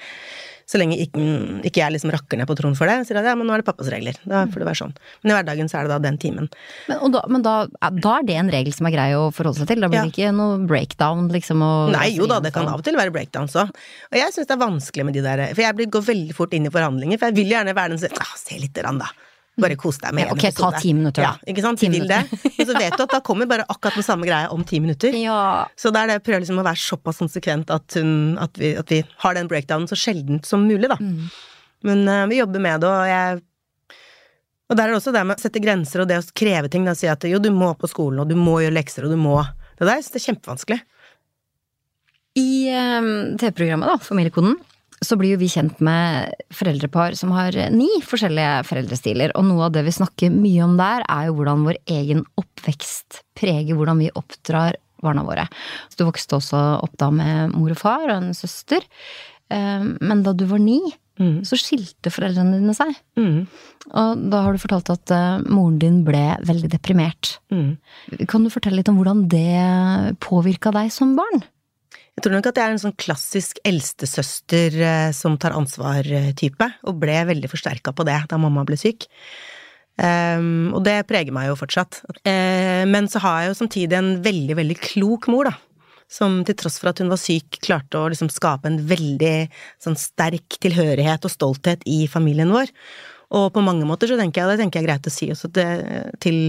[0.65, 1.21] Så lenge ikke,
[1.69, 3.61] ikke jeg liksom rakker ned på Trond for det, sier jeg ja, men nå er
[3.61, 4.17] det pappas regler.
[4.25, 4.95] Da får det være sånn.
[5.21, 6.49] Men i hverdagen så er det da den timen.
[6.89, 7.53] Men, og da, men da,
[7.93, 9.83] da er det en regel som er grei å forholde seg til?
[9.85, 10.07] Da blir Ja.
[10.09, 11.61] det ikke noe breakdown, liksom?
[11.93, 13.69] Nei, jo da, det kan av og til være breakdowns òg.
[14.09, 16.65] Og jeg syns det er vanskelig med de der For jeg går veldig fort inn
[16.65, 19.11] i forhandlinger, for jeg vil gjerne være den som ah, se lite grann, da.
[19.61, 21.23] Bare kos deg med Ja, en ok, ta ti minutter.
[21.23, 21.79] Ja, ikke sant.
[21.79, 22.21] Ti Du det.
[22.57, 25.15] Men så vet du at da kommer bare akkurat den samme greia om ti minutter.
[25.15, 25.65] Ja.
[25.79, 28.73] Så da er det jeg prøver liksom å være såpass konsekvent at, hun, at, vi,
[28.75, 30.99] at vi har den breakdownen så sjeldent som mulig, da.
[30.99, 31.29] Mm.
[31.87, 33.43] Men uh, vi jobber med det, og jeg
[34.65, 36.87] Og der er det også det med å sette grenser og det å kreve ting.
[36.87, 39.21] Da si at jo, du må på skolen, og du må gjøre lekser, og du
[39.21, 39.39] må
[39.79, 40.81] Det der syns jeg er kjempevanskelig.
[42.35, 44.57] I eh, TV-programmet, da, Familiekoden,
[45.05, 49.75] så blir jo vi kjent med foreldrepar som har ni forskjellige foreldrestiler, og noe av
[49.77, 54.11] det vi snakker mye om der, er jo hvordan vår egen oppvekst preger hvordan vi
[54.17, 55.45] oppdrar barna våre.
[55.91, 58.81] Så du vokste også opp da med mor og far og en søster,
[59.53, 60.81] eh, men da du var ni,
[61.15, 61.45] Mm.
[61.47, 62.89] så skilte foreldrene dine seg.
[63.15, 63.45] Mm.
[63.95, 67.37] Og da har du fortalt at eh, moren din ble veldig deprimert.
[67.53, 67.77] Mm.
[68.27, 71.45] Kan du fortelle litt om hvordan det påvirka deg som barn?
[72.15, 77.01] Jeg tror nok at jeg er en sånn klassisk eldstesøster eh, som tar ansvar-type, og
[77.01, 79.09] ble veldig forsterka på det da mamma ble syk.
[79.95, 82.01] Um, og det preger meg jo fortsatt.
[82.27, 85.55] Uh, men så har jeg jo samtidig en veldig, veldig klok mor, da.
[86.11, 89.35] Som til tross for at hun var syk, klarte å liksom skape en veldig
[89.81, 92.71] sånn sterk tilhørighet og stolthet i familien vår.
[93.35, 95.31] Og på mange måter så tenker jeg, og det tenker jeg er greit å si
[95.33, 96.39] også til, til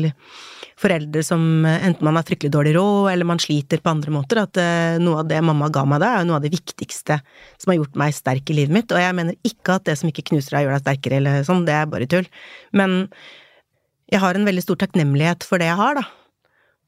[0.80, 4.42] foreldre som eh, enten man har fryktelig dårlig råd, eller man sliter på andre måter,
[4.42, 7.18] at eh, noe av det mamma ga meg da, er noe av det viktigste
[7.56, 8.92] som har gjort meg sterk i livet mitt.
[8.92, 11.64] Og jeg mener ikke at det som ikke knuser deg, gjør deg sterkere, eller sånn,
[11.68, 12.28] det er bare tull.
[12.76, 13.02] Men
[14.12, 16.06] jeg har en veldig stor takknemlighet for det jeg har, da.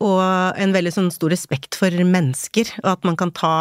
[0.05, 0.21] Og
[0.63, 3.55] en veldig sånn stor respekt for mennesker, og at man kan ta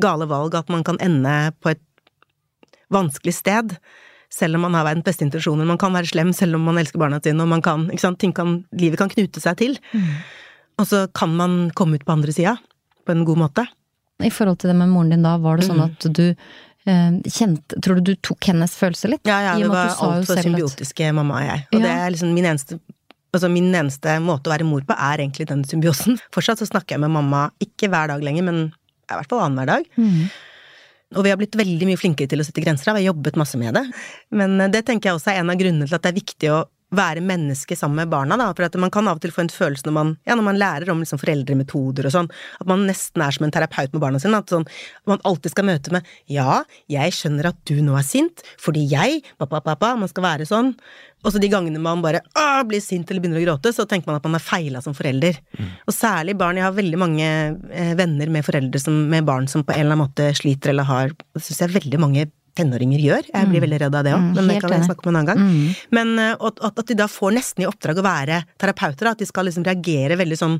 [0.00, 1.80] gale valg, at man kan ende på et
[2.92, 3.78] vanskelig sted.
[4.30, 5.66] Selv om man har verdens beste intensjoner.
[5.66, 8.18] Man kan være slem selv om man elsker barna sine, og man kan, ikke sant,
[8.22, 9.76] ting kan, livet kan knute seg til.
[10.78, 12.56] Og så kan man komme ut på andre sida
[13.06, 13.64] på en god måte.
[14.22, 15.90] I forhold til det med moren din da, var det sånn Mm.
[15.90, 16.26] at du
[16.86, 19.20] eh, kjente Tror du du tok hennes følelser litt?
[19.28, 21.66] Ja, ja, med var altfor symbiotiske, at- mamma og jeg.
[21.74, 21.86] Og Ja.
[21.86, 22.80] det er liksom min eneste
[23.32, 26.18] Altså min eneste måte å være mor på er egentlig den symbiosen.
[26.32, 28.72] Fortsatt så snakker jeg med mamma, ikke hver dag lenger, men
[29.08, 29.84] i hvert fall annenhver dag.
[29.96, 30.30] Mm.
[31.16, 33.58] Og vi har blitt veldig mye flinkere til å sette grenser, vi har jobbet masse
[33.58, 33.82] med det.
[34.36, 36.52] Men eh, det tenker jeg også er en av grunnene til at det er viktig
[36.54, 36.60] å
[36.94, 38.50] være menneske sammen med barna, da.
[38.56, 40.60] For at man kan av og til få en følelse når man, ja, når man
[40.60, 44.22] lærer om liksom foreldremetoder og sånn, at man nesten er som en terapeut med barna
[44.22, 44.40] sine.
[44.42, 44.66] At sånn,
[45.10, 49.22] man alltid skal møte med 'ja, jeg skjønner at du nå er sint, fordi jeg',
[49.38, 50.74] pappa, pappa, man skal være sånn.
[51.24, 54.08] Og så de gangene man bare «Åh, blir sint eller begynner å gråte, så tenker
[54.08, 55.36] man at man har feila som forelder.
[55.86, 56.56] Og særlig barn.
[56.56, 57.26] Jeg har veldig mange
[57.70, 60.88] eh, venner med foreldre som, med barn som på en eller annen måte sliter eller
[60.88, 63.28] har Det syns jeg er veldig mange tenåringer gjør.
[63.32, 65.20] Jeg blir veldig redd av det òg, Mm, men det kan vi snakke om en
[65.20, 65.40] annen gang.
[65.40, 65.76] Mm.
[65.96, 69.18] Men eh, at, at at de da får nesten i oppdrag å være terapeuter, at
[69.18, 70.58] de skal liksom reagere veldig sånn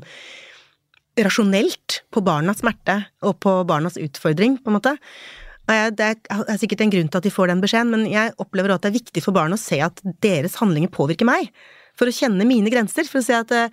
[1.19, 4.95] rasjonelt på barnas smerte og på barnas utfordring, på en måte.
[5.67, 8.73] Det er er sikkert en grunn til at de får den beskjeden, men jeg opplever
[8.73, 11.51] at det er viktig for barn å se at deres handlinger påvirker meg.
[11.99, 13.69] For å kjenne mine grenser, for å se at, eh,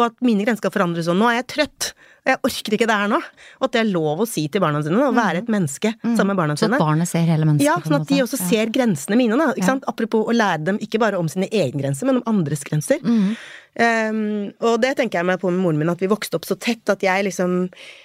[0.00, 1.20] og at mine grenser skal forandres sånn.
[1.20, 3.20] Nå er jeg trøtt, og jeg orker ikke det her nå.
[3.60, 6.32] Og at det er lov å si til barna sine, å være et menneske sammen
[6.32, 6.74] med barna sine.
[6.74, 7.68] Så at barnet ser hele mennesket?
[7.68, 9.52] Ja, sånn at de også ser grensene mine, da.
[9.56, 9.68] Ja.
[9.70, 9.86] sant?
[9.90, 13.00] Apropos å lære dem ikke bare om sine egne grenser, men om andres grenser.
[13.04, 13.36] Mhm.
[13.80, 16.52] Um, og det tenker jeg meg på med moren min, at vi vokste opp så
[16.60, 17.62] tett at jeg liksom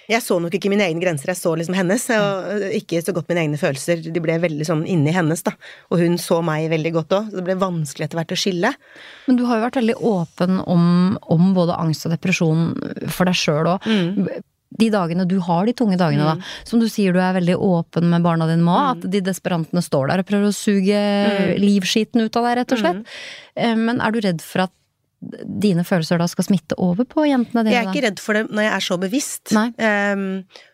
[0.08, 3.28] Jeg så nok ikke mine egne grenser, jeg så liksom hennes, og ikke så godt
[3.28, 4.00] mine egne følelser.
[4.00, 5.52] De ble veldig sånn inni hennes, da.
[5.90, 8.72] Og hun så meg veldig godt òg, så det ble vanskelig etter hvert å skille.
[9.26, 10.86] Men du har jo vært veldig åpen om,
[11.36, 12.70] om både angst og depresjon
[13.12, 13.90] for deg sjøl òg.
[13.90, 14.30] Mm.
[14.76, 16.54] De dagene du har de tunge dagene, da.
[16.68, 18.72] Som du sier, du er veldig åpen med barna dine Mm.
[18.96, 21.04] At de desperantene står der og prøver å suge
[21.60, 23.04] livskiten ut av deg, rett og slett.
[23.04, 23.62] Mm.
[23.62, 24.74] Eh, Men er du redd for at
[25.44, 27.74] dine følelser da skal smitte over på jentene dine?
[27.74, 29.52] Jeg er ikke redd for det når jeg er så bevisst.
[29.56, 30.24] Um,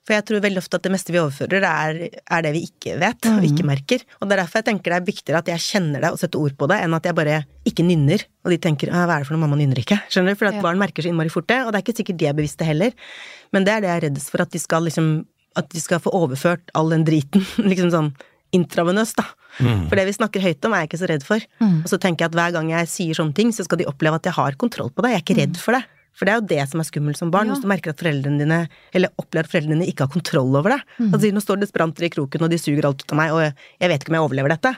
[0.03, 2.01] for jeg tror veldig ofte at det meste vi overfører, er,
[2.37, 4.05] er det vi ikke vet og ikke merker.
[4.21, 6.43] Og det er derfor jeg tenker det er viktigere at jeg kjenner det og setter
[6.43, 7.39] ord på det, enn at jeg bare
[7.69, 8.25] ikke nynner.
[8.43, 10.01] Og de tenker «Ah, hva er det for noe, mamma nynner ikke.
[10.11, 10.41] Skjønner du?
[10.43, 10.65] For at Ja.
[10.65, 12.93] barn merker så innmari fort det, og det er ikke sikkert de er bevisste heller.
[13.53, 15.13] Men det er det jeg er redd for, at de skal liksom
[15.55, 18.07] At de skal få overført all den driten, liksom sånn
[18.53, 19.25] intravenøst, da.
[19.61, 21.43] For det vi snakker høyt om, er jeg ikke så redd for.
[21.63, 24.17] Og så tenker jeg at hver gang jeg sier sånne ting, så skal de oppleve
[24.21, 25.11] at jeg har kontroll på det.
[25.13, 25.83] Jeg er ikke redd for det.
[26.13, 27.55] For det er jo det som er skummelt som barn, Ja.
[27.55, 28.59] hvis du merker at foreldrene dine,
[28.93, 30.81] eller opplever at foreldrene dine ikke har kontroll over det.
[31.09, 33.41] Altså, nå står det desperanter i kroken, og de suger alt ut av meg, og
[33.81, 34.75] jeg vet ikke om jeg overlever dette.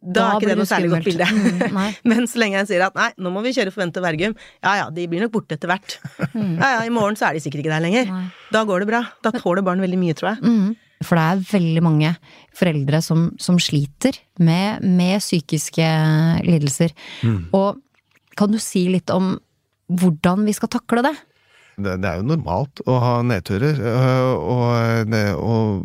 [0.00, 1.26] da, er ikke det noe særlig godt bilde.
[1.28, 1.94] Mm.
[2.12, 4.32] Men så lenge jeg sier at nei, nå må vi kjøre forvente vergum,
[4.64, 5.96] ja ja, de blir nok borte etter hvert.
[6.34, 8.08] Ja ja, i morgen så er de sikkert ikke der lenger.
[8.08, 8.22] Nei.
[8.52, 9.02] Da går det bra.
[9.24, 10.40] Da tåler barn veldig mye, tror jeg.
[10.44, 10.76] Mm.
[11.04, 12.14] For det er veldig mange
[12.56, 15.86] foreldre som, som sliter med, med psykiske
[16.44, 16.92] lidelser.
[17.56, 17.80] Og
[18.36, 19.34] kan du si litt om
[19.90, 21.16] hvordan vi skal takle det?
[21.84, 25.84] det, det er jo normalt å ha nedturer, øh, og, det, og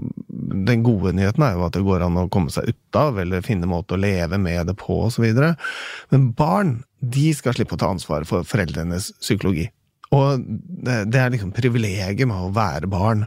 [0.66, 3.46] den gode nyheten er jo at det går an å komme seg ut av, eller
[3.46, 5.26] finne måte å leve med det på, osv.
[6.12, 9.70] Men barn, de skal slippe å ta ansvaret for foreldrenes psykologi.
[10.16, 13.26] Og det, det er liksom privilegiet med å være barn.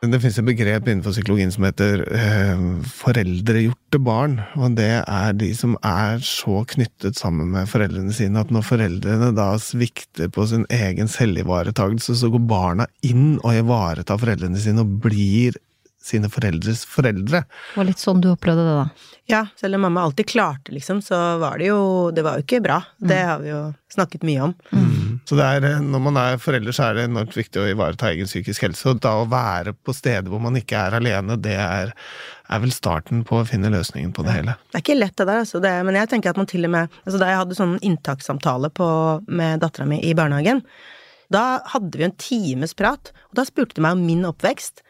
[0.00, 4.38] Det finnes et begrep innenfor psykologien som heter eh, foreldregjorte barn.
[4.56, 9.28] Og det er de som er så knyttet sammen med foreldrene sine at når foreldrene
[9.36, 14.96] da svikter på sin egen selvivaretakelse, så går barna inn og ivaretar foreldrene sine og
[15.04, 15.60] blir
[16.00, 17.44] sine foreldres foreldre.
[17.44, 19.12] Det var litt sånn du opplevde det, da.
[19.28, 22.64] Ja, selv om mamma alltid klarte, liksom, så var det jo Det var jo ikke
[22.64, 22.80] bra.
[22.96, 24.56] Det har vi jo snakket mye om.
[25.28, 28.28] Så er, eh, når man er forelder, så er det enormt viktig å ivareta egen
[28.28, 28.84] psykisk helse.
[28.90, 31.92] Og da å være på steder hvor man ikke er alene, det er,
[32.50, 34.56] er vel starten på å finne løsningen på det hele.
[34.70, 35.62] Det er ikke lett det der, altså.
[35.62, 38.72] Det, men jeg tenker at man til og med altså Da jeg hadde sånn inntakssamtale
[38.74, 38.88] på,
[39.28, 40.64] med dattera mi i barnehagen,
[41.30, 44.82] da hadde vi en times prat, og da spurte de meg om min oppvekst.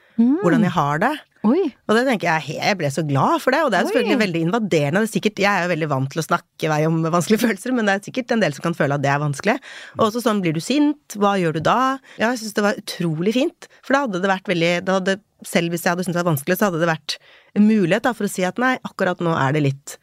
[0.42, 1.10] Hvordan jeg har det.
[1.48, 1.62] Oi!
[1.88, 3.88] Og det tenker jeg, jeg ble så glad for det, og det er Oi.
[3.88, 5.00] selvfølgelig veldig invaderende.
[5.00, 7.74] Det er sikkert, jeg er jo veldig vant til å snakke vei om vanskelige følelser,
[7.76, 9.56] men det er sikkert en del som kan føle at det er vanskelig.
[9.96, 11.78] Og også sånn, blir du sint, hva gjør du da?
[12.20, 15.18] Ja, jeg syns det var utrolig fint, for da hadde det vært veldig da hadde,
[15.48, 17.16] Selv hvis jeg hadde syntes det var vanskelig, så hadde det vært
[17.56, 19.96] en mulighet da, for å si at nei, akkurat nå er det litt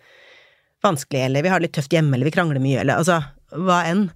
[0.81, 3.19] vanskelig, eller vi har det litt tøft hjemme, eller vi krangler mye, eller altså
[3.53, 4.07] hva enn.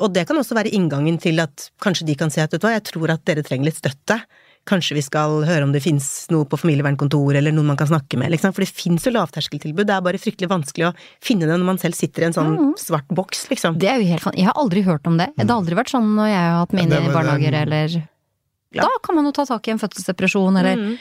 [0.00, 2.66] Og det kan også være inngangen til at kanskje de kan si at vet du
[2.66, 4.18] hva, jeg tror at dere trenger litt støtte.
[4.66, 8.18] Kanskje vi skal høre om det fins noe på familievernkontoret, eller noen man kan snakke
[8.18, 8.54] med, liksom.
[8.56, 10.92] For det fins jo lavterskeltilbud, det er bare fryktelig vanskelig å
[11.24, 13.78] finne det når man selv sitter i en sånn svart boks, liksom.
[13.78, 14.38] Det er jo helt sant.
[14.38, 15.30] Jeg har aldri hørt om det.
[15.36, 17.98] Det har aldri vært sånn når jeg har hatt mine Ja, det barnehager, eller
[18.74, 18.82] Ja.
[18.82, 20.98] Da kan man jo ta tak i en fødselsdepresjon, eller Mm.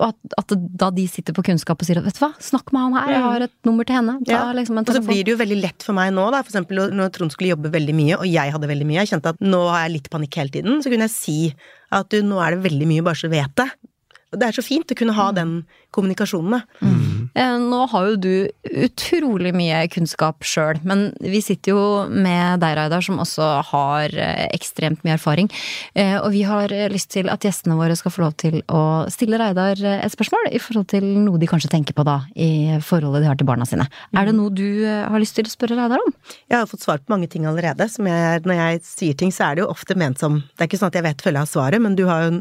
[0.00, 2.80] at, at da de sitter på kunnskap og sier at vet du hva, snakk med
[2.82, 4.14] han her, jeg har et nummer til henne.
[4.24, 4.52] Ta Ja.
[4.52, 6.90] liksom en Og så blir det jo veldig lett for meg nå, da, for eksempel
[6.90, 9.60] når Trond skulle jobbe veldig mye, og jeg hadde veldig mye, jeg kjente at nå
[9.70, 11.54] har jeg litt panikk hele tiden, så kunne jeg si
[11.92, 13.68] at du, nå er det veldig mye, bare så du vet det.
[14.32, 16.88] Det er så fint å kunne ha den kommunikasjonen, da.
[17.36, 18.32] Eh, Nå har jo du
[18.84, 24.46] utrolig mye kunnskap sjøl, men vi sitter jo med deg, Reidar, som også har eh,
[24.56, 25.50] ekstremt mye erfaring.
[25.94, 29.40] Eh, Og vi har lyst til at gjestene våre skal få lov til å stille
[29.40, 33.30] Reidar et spørsmål i forhold til noe de kanskje tenker på da, i forholdet de
[33.30, 33.88] har til barna sine.
[34.16, 36.12] Er det noe du har lyst til å spørre Reidar om?
[36.48, 37.88] Jeg har fått svar på mange ting allerede.
[37.92, 40.70] Som jeg, når jeg sier ting, så er det jo ofte ment som Det er
[40.70, 42.40] ikke sånn at jeg vet følge av svaret, men du har jo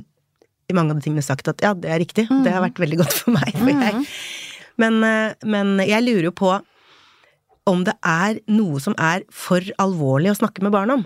[0.71, 2.27] i mange av de tingene sagt at ja, det er riktig.
[2.45, 3.53] Det har vært veldig godt for meg.
[3.55, 4.03] For jeg.
[4.81, 6.51] Men, eh, men jeg lurer jo på
[7.69, 11.03] om det er noe som er for alvorlig å snakke med barn om.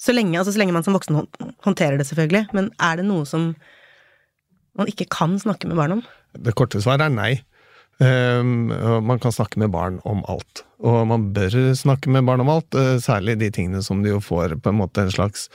[0.00, 1.18] Så lenge, altså så lenge man som voksen
[1.64, 2.48] håndterer det, selvfølgelig.
[2.56, 3.52] Men er det noe som
[4.78, 6.06] man ikke kan snakke med barn om?
[6.34, 7.32] Det korte svaret er nei.
[8.02, 8.72] Um,
[9.06, 10.64] man kan snakke med barn om alt.
[10.82, 14.20] Og man bør snakke med barn om alt, eh, særlig de tingene som de jo
[14.20, 15.46] får på en måte en slags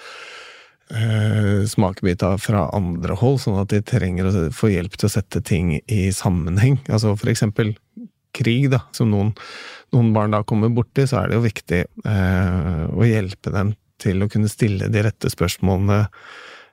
[0.93, 5.41] uh, smakebit fra andre hold, sånn at de trenger å få hjelp til å sette
[5.45, 6.79] ting i sammenheng.
[6.89, 7.75] Altså for eksempel
[8.35, 9.33] krig, da, som noen,
[9.95, 14.23] noen barn da kommer borti, så er det jo viktig eh, å hjelpe dem til
[14.23, 16.03] å kunne stille de rette spørsmålene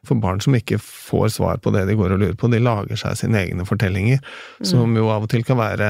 [0.07, 2.51] for barn som ikke får svar på det de går og lurer på.
[2.53, 4.21] De lager seg sine egne fortellinger,
[4.63, 5.89] som jo av og til kan være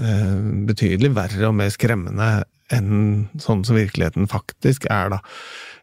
[0.00, 0.38] eh,
[0.70, 2.30] betydelig verre og mer skremmende
[2.72, 5.20] enn sånn som virkeligheten faktisk er, da.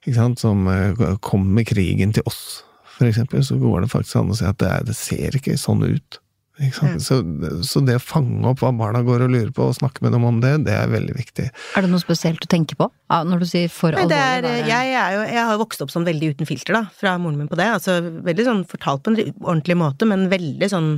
[0.06, 0.40] Ikke sant?
[0.40, 2.64] Som eh, kommer krigen til oss,
[2.98, 5.58] for eksempel, så går det faktisk an å si at det, er, det ser ikke
[5.60, 6.20] sånn ut.
[6.60, 7.00] Ikke sant?
[7.06, 7.18] Så,
[7.64, 10.26] så det å fange opp hva barna går og lurer på, og snakke med dem
[10.28, 11.46] om det, det er veldig viktig.
[11.80, 14.56] Er det noe spesielt du tenker på når du sier for Nei, det alvorlig?
[14.60, 17.40] er, jeg, er jo, jeg har vokst opp sånn veldig uten filter, da, fra moren
[17.40, 17.70] min på det.
[17.78, 20.90] Altså veldig sånn fortalt på en ordentlig måte, men veldig sånn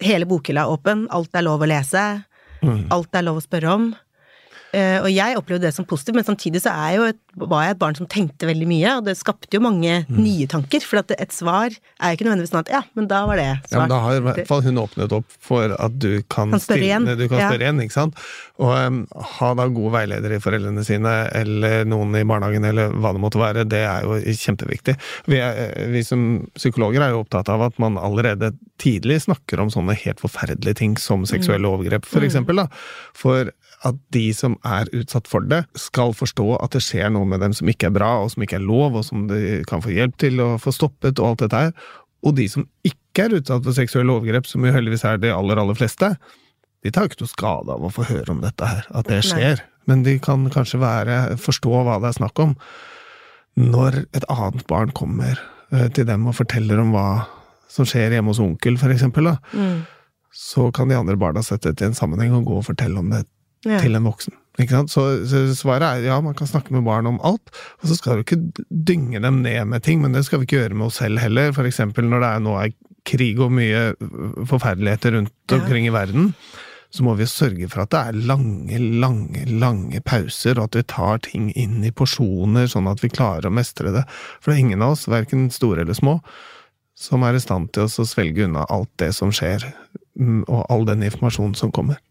[0.00, 2.04] Hele bokhylla er åpen, alt er lov å lese,
[2.64, 2.86] Mm.
[2.92, 3.84] alt er lov å spørre om.
[4.72, 7.18] Eh, og jeg opplevde det som positivt, men samtidig så er jeg jo et,
[7.50, 10.18] var jeg et barn som tenkte veldig mye, og det skapte jo mange Mm.
[10.22, 13.24] nye tanker, for at et svar er jo ikke nødvendigvis sånn at ja, men da
[13.26, 16.22] var det Ja, men da har i hvert fall hun åpnet opp for at du
[16.30, 17.06] kan, Kan spørre igjen.
[17.18, 17.50] du kan Ja.
[17.52, 18.14] igjen, ikke sant?
[18.58, 19.06] Og um,
[19.40, 23.40] ha da gode veiledere i foreldrene sine, eller noen i barnehagen, eller hva det måtte
[23.42, 24.96] være, det er jo kjempeviktig.
[25.26, 29.68] Vi, er, vi som psykologer er jo opptatt av at man allerede tidlig snakker om
[29.70, 32.68] sånne helt forferdelige ting som seksuelle overgrep, for eksempel, da.
[33.14, 33.50] For
[33.88, 37.54] at de som er utsatt for det, skal forstå at det skjer noe med dem
[37.56, 40.18] som ikke er bra, og som ikke er lov, og som de kan få hjelp
[40.20, 41.72] til å få stoppet, og alt dette her.
[42.26, 45.56] Og de som ikke er utsatt for seksuelle overgrep, som jo heldigvis er de aller,
[45.62, 46.12] aller fleste,
[46.84, 49.22] de tar jo ikke noe skade av å få høre om dette her, at det
[49.28, 49.64] skjer.
[49.88, 52.54] Men de kan kanskje være, forstå hva det er snakk om.
[53.60, 55.40] Når et annet barn kommer
[55.72, 57.06] eh, til dem og forteller om hva
[57.70, 59.82] som skjer hjemme hos onkel, for eksempel, da, Mm.
[60.32, 63.10] så kan de andre barna sette det i en sammenheng og gå og fortelle om
[63.10, 63.24] det
[63.66, 63.80] Ja.
[63.82, 64.36] til en voksen.
[64.88, 68.18] Så, så svaret er ja, man kan snakke med barn om alt, og så skal
[68.18, 71.00] du ikke dynge dem ned med ting, men det skal vi ikke gjøre med oss
[71.00, 71.54] selv heller.
[71.64, 72.74] Eksempel når det er, nå er
[73.08, 73.94] krig og mye
[74.48, 76.34] forferdeligheter rundt omkring i verden,
[76.90, 80.86] så må vi sørge for at det er lange, lange, lange pauser, og at vi
[80.90, 84.04] tar ting inn i porsjoner, sånn at vi klarer å mestre det.
[84.40, 86.18] For det er ingen av oss, verken store eller små,
[86.98, 89.64] som er i stand til å svelge unna alt det som skjer,
[90.18, 92.02] mm, og all den informasjonen som kommer.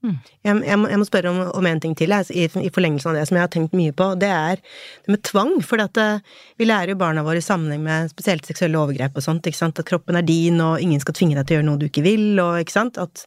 [0.00, 3.10] Jeg, jeg, må, jeg må spørre om, om en ting til, jeg, i, i forlengelsen
[3.10, 4.06] av det som jeg har tenkt mye på.
[4.22, 5.52] Det er det med tvang.
[5.66, 6.22] For at, eh,
[6.56, 9.44] vi lærer jo barna våre i sammenheng med spesielt seksuelle overgrep og sånt.
[9.50, 9.78] ikke sant?
[9.82, 12.06] At kroppen er din, og ingen skal tvinge deg til å gjøre noe du ikke
[12.08, 12.30] vil.
[12.40, 12.96] og ikke sant?
[13.02, 13.26] At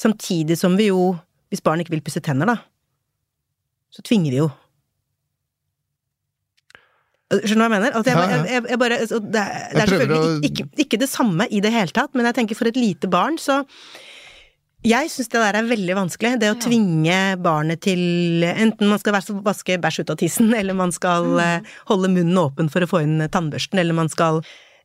[0.00, 1.14] Samtidig som vi jo,
[1.52, 2.58] hvis barn ikke vil pusse tenner, da,
[3.92, 4.50] så tvinger vi jo.
[7.30, 7.92] Skjønner du hva jeg mener?
[7.94, 11.08] Altså, jeg, jeg, jeg bare, altså, det, er- det er selvfølgelig å- ikke, ikke det
[11.12, 13.60] samme i det hele tatt, men jeg tenker for et lite barn, så
[14.86, 16.38] jeg syns det der er veldig vanskelig.
[16.40, 20.94] Det å tvinge barnet til Enten man skal vaske bæsj ut av tissen, eller man
[20.94, 21.70] skal mm.
[21.92, 24.40] holde munnen åpen for å få inn tannbørsten, eller man skal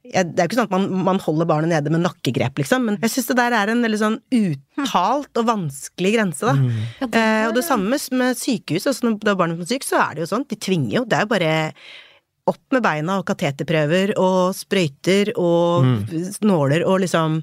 [0.06, 3.00] Det er jo ikke sånn at man, man holder barnet nede med nakkegrep, liksom, men
[3.02, 6.82] jeg syns det der er en veldig sånn uttalt og vanskelig grense, da.
[7.08, 8.86] Eh, og det samme med, med sykehus.
[8.92, 10.46] Altså når barnet er barnet på syk, så er det jo sånn.
[10.52, 11.06] De tvinger jo.
[11.10, 11.56] Det er jo bare
[12.46, 15.88] opp med beina og kateterprøver og sprøyter og
[16.46, 17.40] nåler og liksom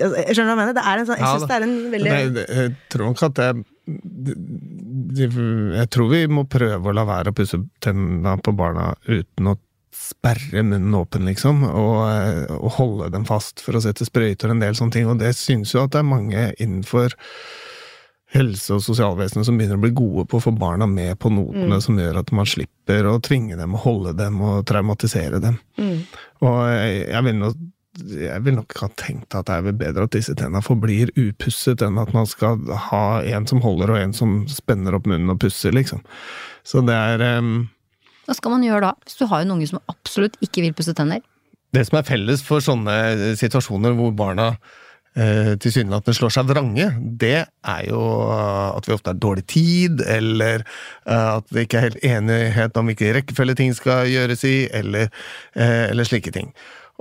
[0.00, 0.76] Jeg skjønner hva jeg mener?
[0.76, 1.48] Det er en sånn, jeg Ja syns da.
[1.50, 3.48] det er en veldig Nei, jeg tror nok at det
[3.82, 4.36] de,
[5.18, 5.28] de,
[5.76, 9.56] Jeg tror vi må prøve å la være å pusse tennene på barna uten å
[9.92, 11.98] sperre munnen åpen, liksom, og,
[12.56, 15.34] og holde dem fast for å sette sprøyter og en del sånne ting, og det
[15.36, 17.12] synes jo at det er mange innenfor
[18.32, 21.76] helse- og sosialvesenet som begynner å bli gode på å få barna med på notene,
[21.84, 25.60] som gjør at man slipper å tvinge dem og holde dem og traumatisere dem.
[25.76, 25.98] mm.
[26.42, 27.60] Og jeg, jeg vil nok
[28.00, 31.82] jeg vil nok ha tenkt at det er vel bedre at disse tennene forblir upusset,
[31.84, 35.42] enn at man skal ha en som holder og en som spenner opp munnen og
[35.42, 36.00] pusser, liksom.
[36.64, 37.66] Så det er um...
[38.24, 38.94] Hva skal man gjøre da?
[39.04, 41.20] Hvis du har en unge som absolutt ikke vil pusse tenner?
[41.72, 44.52] Det som er felles for sånne situasjoner hvor barna
[45.16, 46.88] eh, tilsynelatende slår seg vrange,
[47.20, 48.02] det er jo
[48.32, 52.78] eh, at vi ofte har dårlig tid, eller eh, at det ikke er helt enighet
[52.80, 55.12] om hvilken rekkefølge ting skal gjøres i, eller,
[55.56, 56.54] eh, eller slike ting.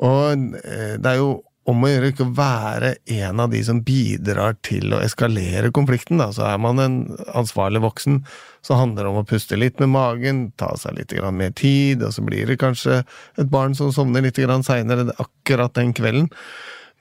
[0.06, 2.90] Og eh, det er jo om å gjøre ikke å være
[3.22, 6.18] en av de som bidrar til å eskalere konflikten.
[6.22, 6.32] Da.
[6.34, 6.98] Så er man en
[7.38, 8.22] ansvarlig voksen,
[8.66, 12.16] så handler det om å puste litt med magen, ta seg litt mer tid, og
[12.16, 16.32] så blir det kanskje et barn som sovner litt seinere akkurat den kvelden.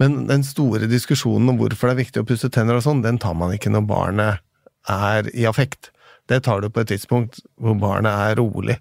[0.00, 3.20] Men den store diskusjonen om hvorfor det er viktig å pusse tenner og sånn, den
[3.20, 4.44] tar man ikke når barnet
[4.88, 5.90] er i affekt.
[6.30, 8.76] Det tar du på et tidspunkt hvor barnet er rolig.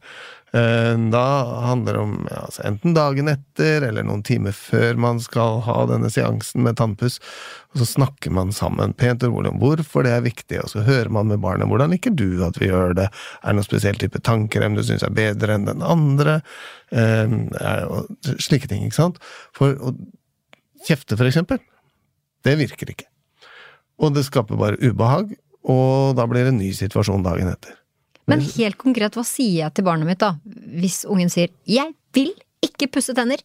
[0.54, 1.26] Eh, Da
[1.68, 6.10] handler det om altså enten dagen etter eller noen timer før man skal ha denne
[6.10, 7.20] seansen med tannpuss,
[7.74, 10.82] og så snakker man sammen pent og rolig om hvorfor det er viktig, og så
[10.88, 14.00] hører man med barnet hvordan liker du at vi gjør det, er det noen spesiell
[14.02, 16.42] type tannkrem du syns er bedre enn den andre,
[16.90, 17.30] Eh,
[17.86, 18.08] og
[18.42, 19.20] slike ting, ikke sant?
[19.54, 19.94] For å
[20.88, 21.60] kjefte, for eksempel,
[22.48, 23.06] det virker ikke.
[24.00, 25.36] Og det skaper bare ubehag,
[25.70, 27.79] og da blir det en ny situasjon dagen etter.
[28.30, 30.36] Men helt konkret, hva sier jeg til barnet mitt da?
[30.80, 33.42] Hvis ungen sier 'jeg vil ikke pusse tenner'?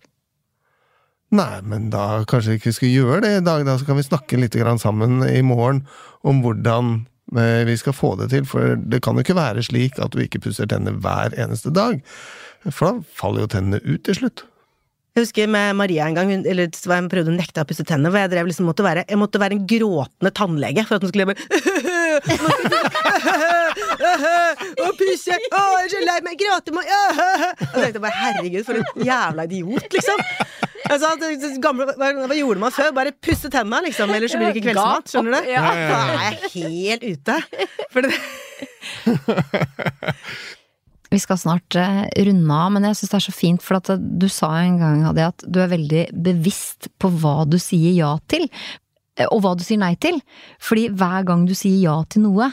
[1.35, 4.07] Nei, men da kanskje vi ikke skulle gjøre det i dag, da så kan vi
[4.07, 5.87] snakke litt sammen i morgen
[6.23, 9.99] om hvordan eh, vi skal få det til, for det kan jo ikke være slik
[9.99, 12.01] at du ikke pusser tenner hver eneste dag,
[12.70, 14.44] for da faller jo tennene ut til slutt.
[15.14, 18.11] Jeg husker med Maria en gang, hun, eller hun prøvde å nekte å pusse tennene,
[18.11, 21.11] hvor jeg drev liksom måtte være, jeg måtte være en gråtende tannlege for at hun
[21.11, 21.38] skulle bare
[24.14, 24.16] Å,
[24.98, 25.35] pysje!
[25.50, 26.35] Å, jeg er så lei meg!
[26.40, 26.85] Gråte meg!
[26.90, 27.27] Og jeg
[27.81, 30.18] tenkte bare herregud, for en jævla idiot, liksom.
[30.85, 32.90] Altså, det- gamle, hva, gjorde man før?
[32.96, 35.07] Bare pusse tenna, liksom, ellers så blir det ikke kveldsmat.
[35.14, 35.42] Skjønner du?
[35.53, 35.62] Ja.
[35.64, 35.70] Da
[36.14, 37.35] er jeg helt ute.
[37.94, 38.12] For det,
[41.14, 43.87] Vi skal snart eh, runde av, men jeg syns det er så fint, for at
[43.94, 47.92] eh, du sa en gang Hadia, at du er veldig bevisst på hva du sier
[47.94, 48.48] ja til,
[49.14, 50.18] eh, og hva du sier nei til.
[50.59, 52.48] Fordi hver gang du sier ja til noe,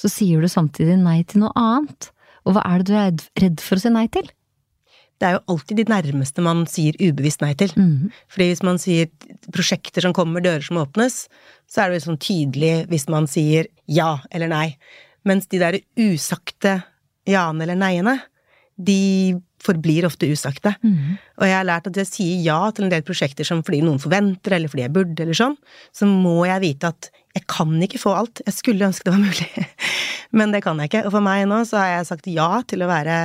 [0.00, 2.10] så sier du samtidig nei til noe annet.
[2.48, 3.10] Og hva er det du er
[3.44, 4.30] redd- for å si nei til?
[5.20, 7.72] det er jo alltid de nærmeste man sier ubevisst nei til.
[7.76, 8.08] Mhm.
[8.32, 9.10] Fordi hvis man sier
[9.52, 11.26] prosjekter som kommer, dører som åpnes,
[11.68, 14.78] så er det jo sånn tydelig hvis man sier ja eller nei.
[15.28, 16.78] Mens de der usagte
[17.28, 18.16] ja-ene eller nei-ene,
[18.80, 20.72] de forblir ofte usagte.
[21.36, 24.00] Og jeg har lært at jeg sier ja til en del prosjekter som fordi noen
[24.00, 25.58] forventer, eller fordi jeg burde, eller sånn,
[25.92, 28.42] så må jeg vite at jeg kan ikke få alt.
[28.46, 29.66] Jeg skulle ønske det var mulig,
[30.38, 31.04] men det kan jeg ikke.
[31.08, 33.18] Og for meg nå så har jeg sagt ja til å være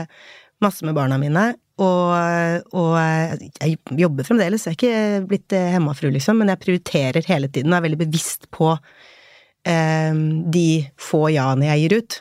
[0.64, 1.50] masse med barna mine,
[1.84, 7.50] og, og jeg jobber fremdeles, jeg er ikke blitt hemmafru, liksom, men jeg prioriterer hele
[7.52, 10.16] tiden og er veldig bevisst på eh,
[10.56, 12.18] de få ja-ene jeg gir ut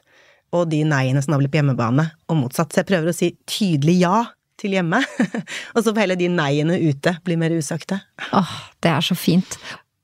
[0.55, 2.73] og de nei-ene som da blir på hjemmebane, og motsatt.
[2.73, 4.19] Så jeg prøver å si tydelig ja
[4.61, 5.01] til hjemme,
[5.75, 7.99] og så får heller de nei-ene ute bli mer usagte.
[8.31, 8.55] Åh,
[8.85, 9.59] det er så fint.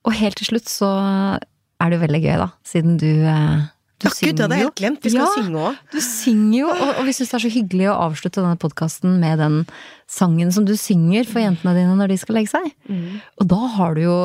[0.07, 0.89] Og helt til slutt så
[1.81, 3.69] er det jo veldig gøy, da, siden du eh,
[4.01, 5.03] du synger gud, det hadde jeg helt glemt.
[5.05, 5.33] Vi skal Ja.
[5.37, 5.75] synge òg.
[5.93, 9.19] Du synger jo, og, og vi syns det er så hyggelig å avslutte denne podkasten
[9.21, 9.57] med den
[10.09, 12.71] sangen som du synger for jentene dine når de skal legge seg.
[13.37, 14.15] Og da har du jo,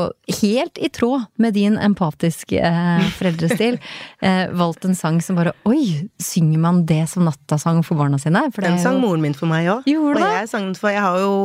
[0.40, 3.76] helt i tråd med din empatiske eh, foreldrestil,
[4.24, 8.46] eh, valgt en sang som bare Oi, synger man det som nattasang for barna sine?
[8.56, 9.84] For det Den sang jo moren min for meg òg.
[9.84, 11.36] Og jeg sang den for Jeg har jo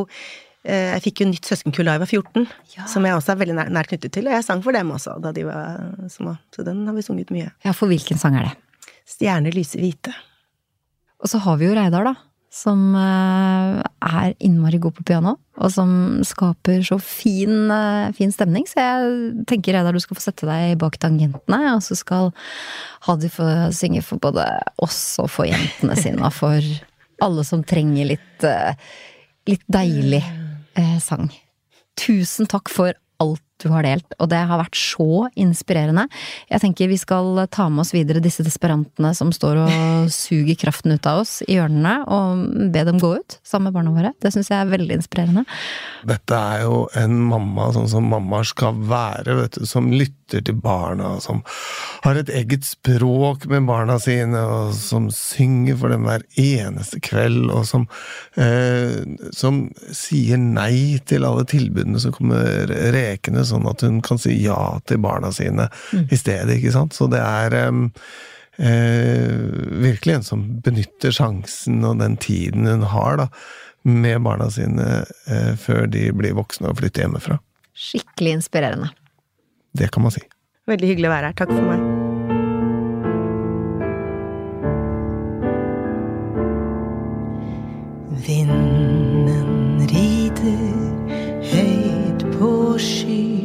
[0.63, 2.43] Jeg fikk jo nytt søskenkull da jeg var 14,
[2.77, 2.85] Ja.
[2.85, 5.15] som jeg også er veldig nær, nært knyttet til, og jeg sang for dem også
[5.23, 6.35] da de var små.
[6.53, 7.51] Så den har vi sunget mye.
[7.65, 8.57] Ja, for hvilken sang er det?
[9.09, 10.13] Stjerner lyser hvite.
[11.21, 12.13] Og så har vi jo Reidar, da.
[12.51, 18.65] Som eh, er innmari god på piano, og som skaper så fin, eh, fin stemning.
[18.67, 22.33] Så jeg tenker Reidar, du skal få sette deg bak tangentene, og så skal
[23.07, 24.45] Hadi få synge for både
[24.83, 26.61] oss og for jentene sine, og for
[27.23, 28.73] alle som trenger litt, eh,
[29.47, 30.21] litt deilig
[30.75, 31.29] eh, sang.
[31.99, 36.07] Tusen takk for alt du har delt, og det har vært så inspirerende.
[36.49, 40.95] Jeg tenker vi skal ta med oss videre disse desperantene som står og suger kraften
[40.95, 44.13] ut av oss i hjørnene, og be dem gå ut sammen med barna våre.
[44.17, 45.45] Det syns jeg er veldig inspirerende.
[46.09, 50.55] Dette er jo en mamma sånn som mammaer skal være, vet du, som lytter til
[50.63, 51.41] barna, som
[52.05, 57.51] har et eget språk med barna sine, og som synger for dem hver eneste kveld,
[57.51, 57.87] og som,
[58.39, 59.01] eh,
[59.35, 64.79] som sier nei til alle tilbudene som kommer rekende, sånn at hun kan si ja
[64.87, 66.95] til barna sine i stedet, ikke sant?
[66.95, 67.83] Så det er em,
[68.57, 69.35] eh,
[69.83, 73.29] virkelig en som benytter sjansen og den tiden hun har, da,
[73.83, 77.39] med barna sine eh, før de blir voksne og flytter hjemmefra.
[77.77, 78.91] Skikkelig inspirerende.
[79.71, 80.21] Det kan man si.
[80.67, 81.37] Veldig hyggelig å være her.
[81.41, 81.79] Takk for meg.
[88.21, 90.65] Vinden rider
[91.51, 93.40] høyt på sky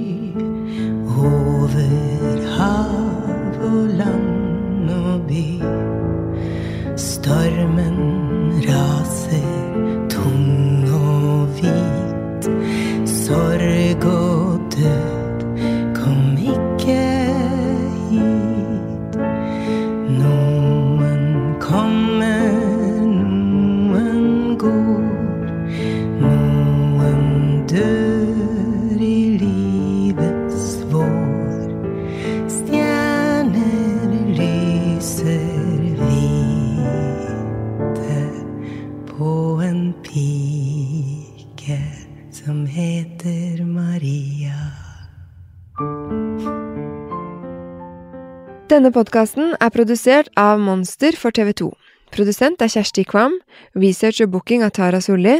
[48.96, 51.66] podkasten er produsert av Monster for TV 2.
[52.14, 53.34] Produsent er Kjersti Kvam.
[53.76, 55.34] Research og booking av Tara Solli.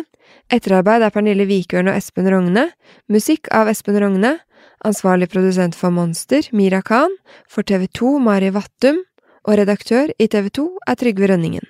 [0.52, 2.66] Etterarbeid er Pernille Vikørn og Espen Rogne.
[3.08, 4.34] Musikk av Espen Rogne.
[4.84, 7.16] Ansvarlig produsent for Monster, Mira Khan.
[7.48, 9.00] For TV 2, Mari Vattum.
[9.46, 11.64] Og redaktør i TV 2 er Trygve Rønningen.